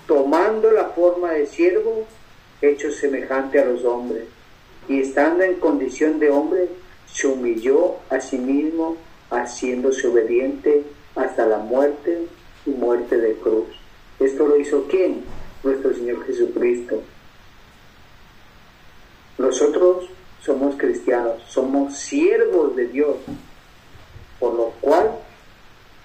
tomando 0.08 0.72
la 0.72 0.86
forma 0.90 1.32
de 1.32 1.48
siervo, 1.48 2.06
hecho 2.62 2.92
semejante 2.92 3.60
a 3.60 3.66
los 3.66 3.84
hombres, 3.84 4.26
y 4.88 5.02
estando 5.02 5.44
en 5.44 5.56
condición 5.56 6.20
de 6.20 6.30
hombre, 6.30 6.70
se 7.12 7.28
humilló 7.28 7.96
a 8.10 8.20
sí 8.20 8.38
mismo, 8.38 8.98
haciéndose 9.30 10.08
obediente 10.08 10.84
hasta 11.16 11.46
la 11.46 11.58
muerte 11.58 12.28
y 12.66 12.70
muerte 12.70 13.18
de 13.18 13.34
cruz. 13.34 13.68
¿Esto 14.20 14.48
lo 14.48 14.58
hizo 14.58 14.86
quién? 14.90 15.24
Nuestro 15.64 15.94
Señor 15.94 16.26
Jesucristo. 16.26 17.02
Nosotros 19.38 20.10
somos 20.42 20.76
cristianos, 20.76 21.42
somos 21.48 21.98
siervos 21.98 22.76
de 22.76 22.88
Dios, 22.88 23.18
por 24.40 24.54
lo 24.54 24.72
cual 24.82 25.12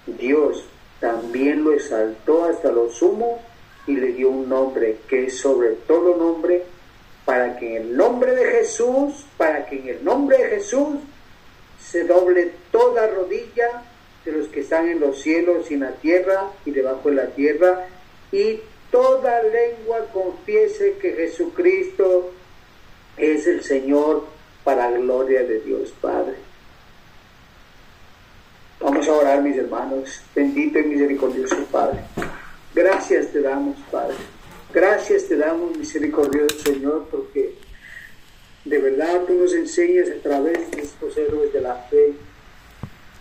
Dios 0.05 0.65
también 0.99 1.63
lo 1.63 1.73
exaltó 1.73 2.45
hasta 2.45 2.71
lo 2.71 2.89
sumo 2.89 3.41
y 3.87 3.95
le 3.95 4.13
dio 4.13 4.29
un 4.29 4.49
nombre 4.49 4.97
que 5.07 5.25
es 5.25 5.37
sobre 5.37 5.71
todo 5.87 6.15
nombre, 6.15 6.63
para 7.25 7.57
que 7.57 7.77
en 7.77 7.83
el 7.83 7.97
nombre 7.97 8.35
de 8.35 8.45
Jesús, 8.45 9.25
para 9.37 9.65
que 9.65 9.79
en 9.79 9.87
el 9.87 10.03
nombre 10.03 10.37
de 10.37 10.49
Jesús 10.49 10.99
se 11.79 12.03
doble 12.05 12.51
toda 12.71 13.07
rodilla 13.07 13.83
de 14.25 14.31
los 14.31 14.47
que 14.47 14.61
están 14.61 14.89
en 14.89 14.99
los 14.99 15.21
cielos 15.21 15.69
y 15.69 15.75
en 15.75 15.81
la 15.81 15.91
tierra 15.91 16.49
y 16.65 16.71
debajo 16.71 17.09
de 17.09 17.15
la 17.15 17.27
tierra, 17.27 17.87
y 18.31 18.59
toda 18.91 19.41
lengua 19.43 20.05
confiese 20.13 20.97
que 21.01 21.13
Jesucristo 21.13 22.31
es 23.17 23.47
el 23.47 23.63
Señor 23.63 24.25
para 24.63 24.91
gloria 24.91 25.43
de 25.43 25.59
Dios 25.59 25.93
Padre. 26.01 26.35
Vamos 28.79 29.07
a 29.07 29.13
orar, 29.13 29.41
mis 29.41 29.57
hermanos. 29.57 30.21
Bendito 30.35 30.79
y 30.79 30.83
misericordioso 30.83 31.55
Padre. 31.71 31.99
Gracias 32.73 33.31
te 33.31 33.41
damos, 33.41 33.77
Padre. 33.91 34.17
Gracias 34.73 35.27
te 35.27 35.37
damos, 35.37 35.77
misericordioso 35.77 36.59
Señor, 36.59 37.07
porque 37.09 37.53
de 38.65 38.77
verdad 38.79 39.21
tú 39.27 39.33
nos 39.33 39.53
enseñas 39.53 40.09
a 40.09 40.21
través 40.21 40.71
de 40.71 40.81
estos 40.81 41.15
héroes 41.17 41.53
de 41.53 41.61
la 41.61 41.75
fe. 41.75 42.13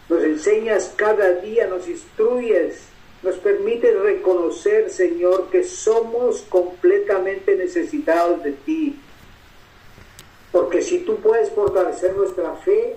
Nos 0.08 0.22
enseñas 0.24 0.92
cada 0.96 1.34
día, 1.34 1.66
nos 1.66 1.88
instruyes, 1.88 2.82
nos 3.22 3.36
permites 3.36 3.98
reconocer, 4.00 4.90
Señor, 4.90 5.48
que 5.50 5.62
somos 5.62 6.42
completamente 6.42 7.56
necesitados 7.56 8.42
de 8.42 8.52
ti. 8.52 8.98
Porque 10.52 10.82
si 10.82 11.00
tú 11.00 11.16
puedes 11.16 11.50
fortalecer 11.50 12.14
nuestra 12.14 12.54
fe, 12.56 12.96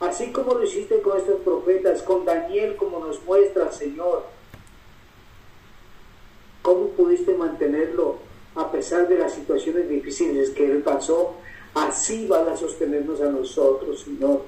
así 0.00 0.32
como 0.32 0.54
lo 0.54 0.62
hiciste 0.62 1.02
con 1.02 1.18
estos 1.18 1.40
profetas, 1.40 2.02
con 2.02 2.24
Daniel, 2.24 2.76
como 2.76 3.04
nos 3.04 3.22
muestra, 3.24 3.70
Señor, 3.72 4.24
¿Cómo 6.62 6.90
pudiste 6.90 7.34
mantenerlo 7.34 8.18
a 8.54 8.70
pesar 8.70 9.08
de 9.08 9.18
las 9.18 9.34
situaciones 9.34 9.88
difíciles 9.88 10.50
que 10.50 10.70
él 10.70 10.82
pasó? 10.82 11.34
Así 11.74 12.26
van 12.28 12.48
a 12.48 12.56
sostenernos 12.56 13.20
a 13.20 13.30
nosotros, 13.30 14.00
Señor. 14.02 14.42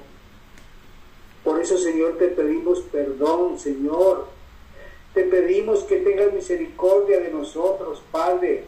Por 1.43 1.59
eso, 1.59 1.77
Señor, 1.77 2.17
te 2.17 2.29
pedimos 2.29 2.79
perdón, 2.91 3.59
Señor. 3.59 4.27
Te 5.13 5.23
pedimos 5.23 5.83
que 5.83 5.97
tengas 5.97 6.33
misericordia 6.33 7.19
de 7.19 7.31
nosotros, 7.31 8.01
Padre. 8.11 8.63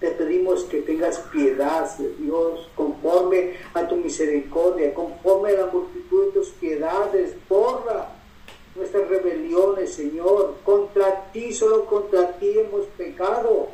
Te 0.00 0.10
pedimos 0.12 0.64
que 0.64 0.80
tengas 0.80 1.18
piedad, 1.30 1.88
Dios, 2.18 2.68
conforme 2.74 3.54
a 3.74 3.86
tu 3.86 3.96
misericordia, 3.96 4.94
conforme 4.94 5.50
a 5.50 5.58
la 5.58 5.66
multitud 5.66 6.26
de 6.26 6.32
tus 6.32 6.48
piedades. 6.50 7.36
Borra 7.48 8.08
nuestras 8.74 9.08
rebeliones, 9.08 9.92
Señor. 9.92 10.56
Contra 10.64 11.30
ti, 11.32 11.52
solo 11.52 11.84
contra 11.84 12.32
ti 12.38 12.58
hemos 12.58 12.86
pecado 12.96 13.68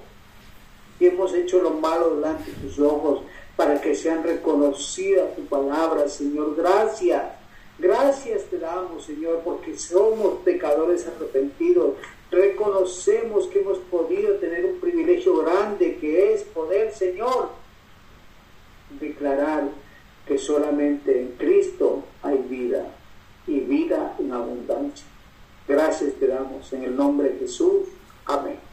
y 0.99 1.07
hemos 1.07 1.33
hecho 1.35 1.63
lo 1.63 1.71
malo 1.71 2.17
delante 2.17 2.51
de 2.51 2.57
tus 2.57 2.79
ojos 2.81 3.21
para 3.55 3.81
que 3.81 3.95
sean 3.95 4.23
reconocidas 4.23 5.35
tu 5.37 5.45
palabra, 5.47 6.09
Señor. 6.09 6.57
Gracias. 6.57 7.23
Gracias 7.79 8.45
te 8.45 8.59
damos, 8.59 9.05
Señor, 9.05 9.43
porque 9.45 9.79
somos 9.79 10.39
pecadores 10.45 11.07
arrepentidos. 11.07 11.95
Reconocemos 12.31 13.47
que 13.47 13.61
hemos 13.61 13.79
podido 13.79 14.35
tener 14.37 14.65
un 14.65 14.81
privilegio 14.81 15.37
grande 15.45 15.97
que 15.97 16.35
es 16.35 16.43
poder, 16.43 16.93
Señor, 16.93 17.51
declarar 19.01 19.69
que 20.27 20.39
solamente 20.39 21.21
en 21.21 21.33
Cristo 21.33 22.03
hay 22.23 22.39
vida 22.49 22.89
y 23.47 23.61
vida 23.61 24.17
en 24.19 24.33
abundancia. 24.33 25.07
Gracias 25.69 26.15
te 26.15 26.27
damos 26.27 26.73
en 26.73 26.83
el 26.83 26.97
nombre 26.97 27.31
de 27.31 27.39
Jesús. 27.39 27.87
Amén. 28.25 28.66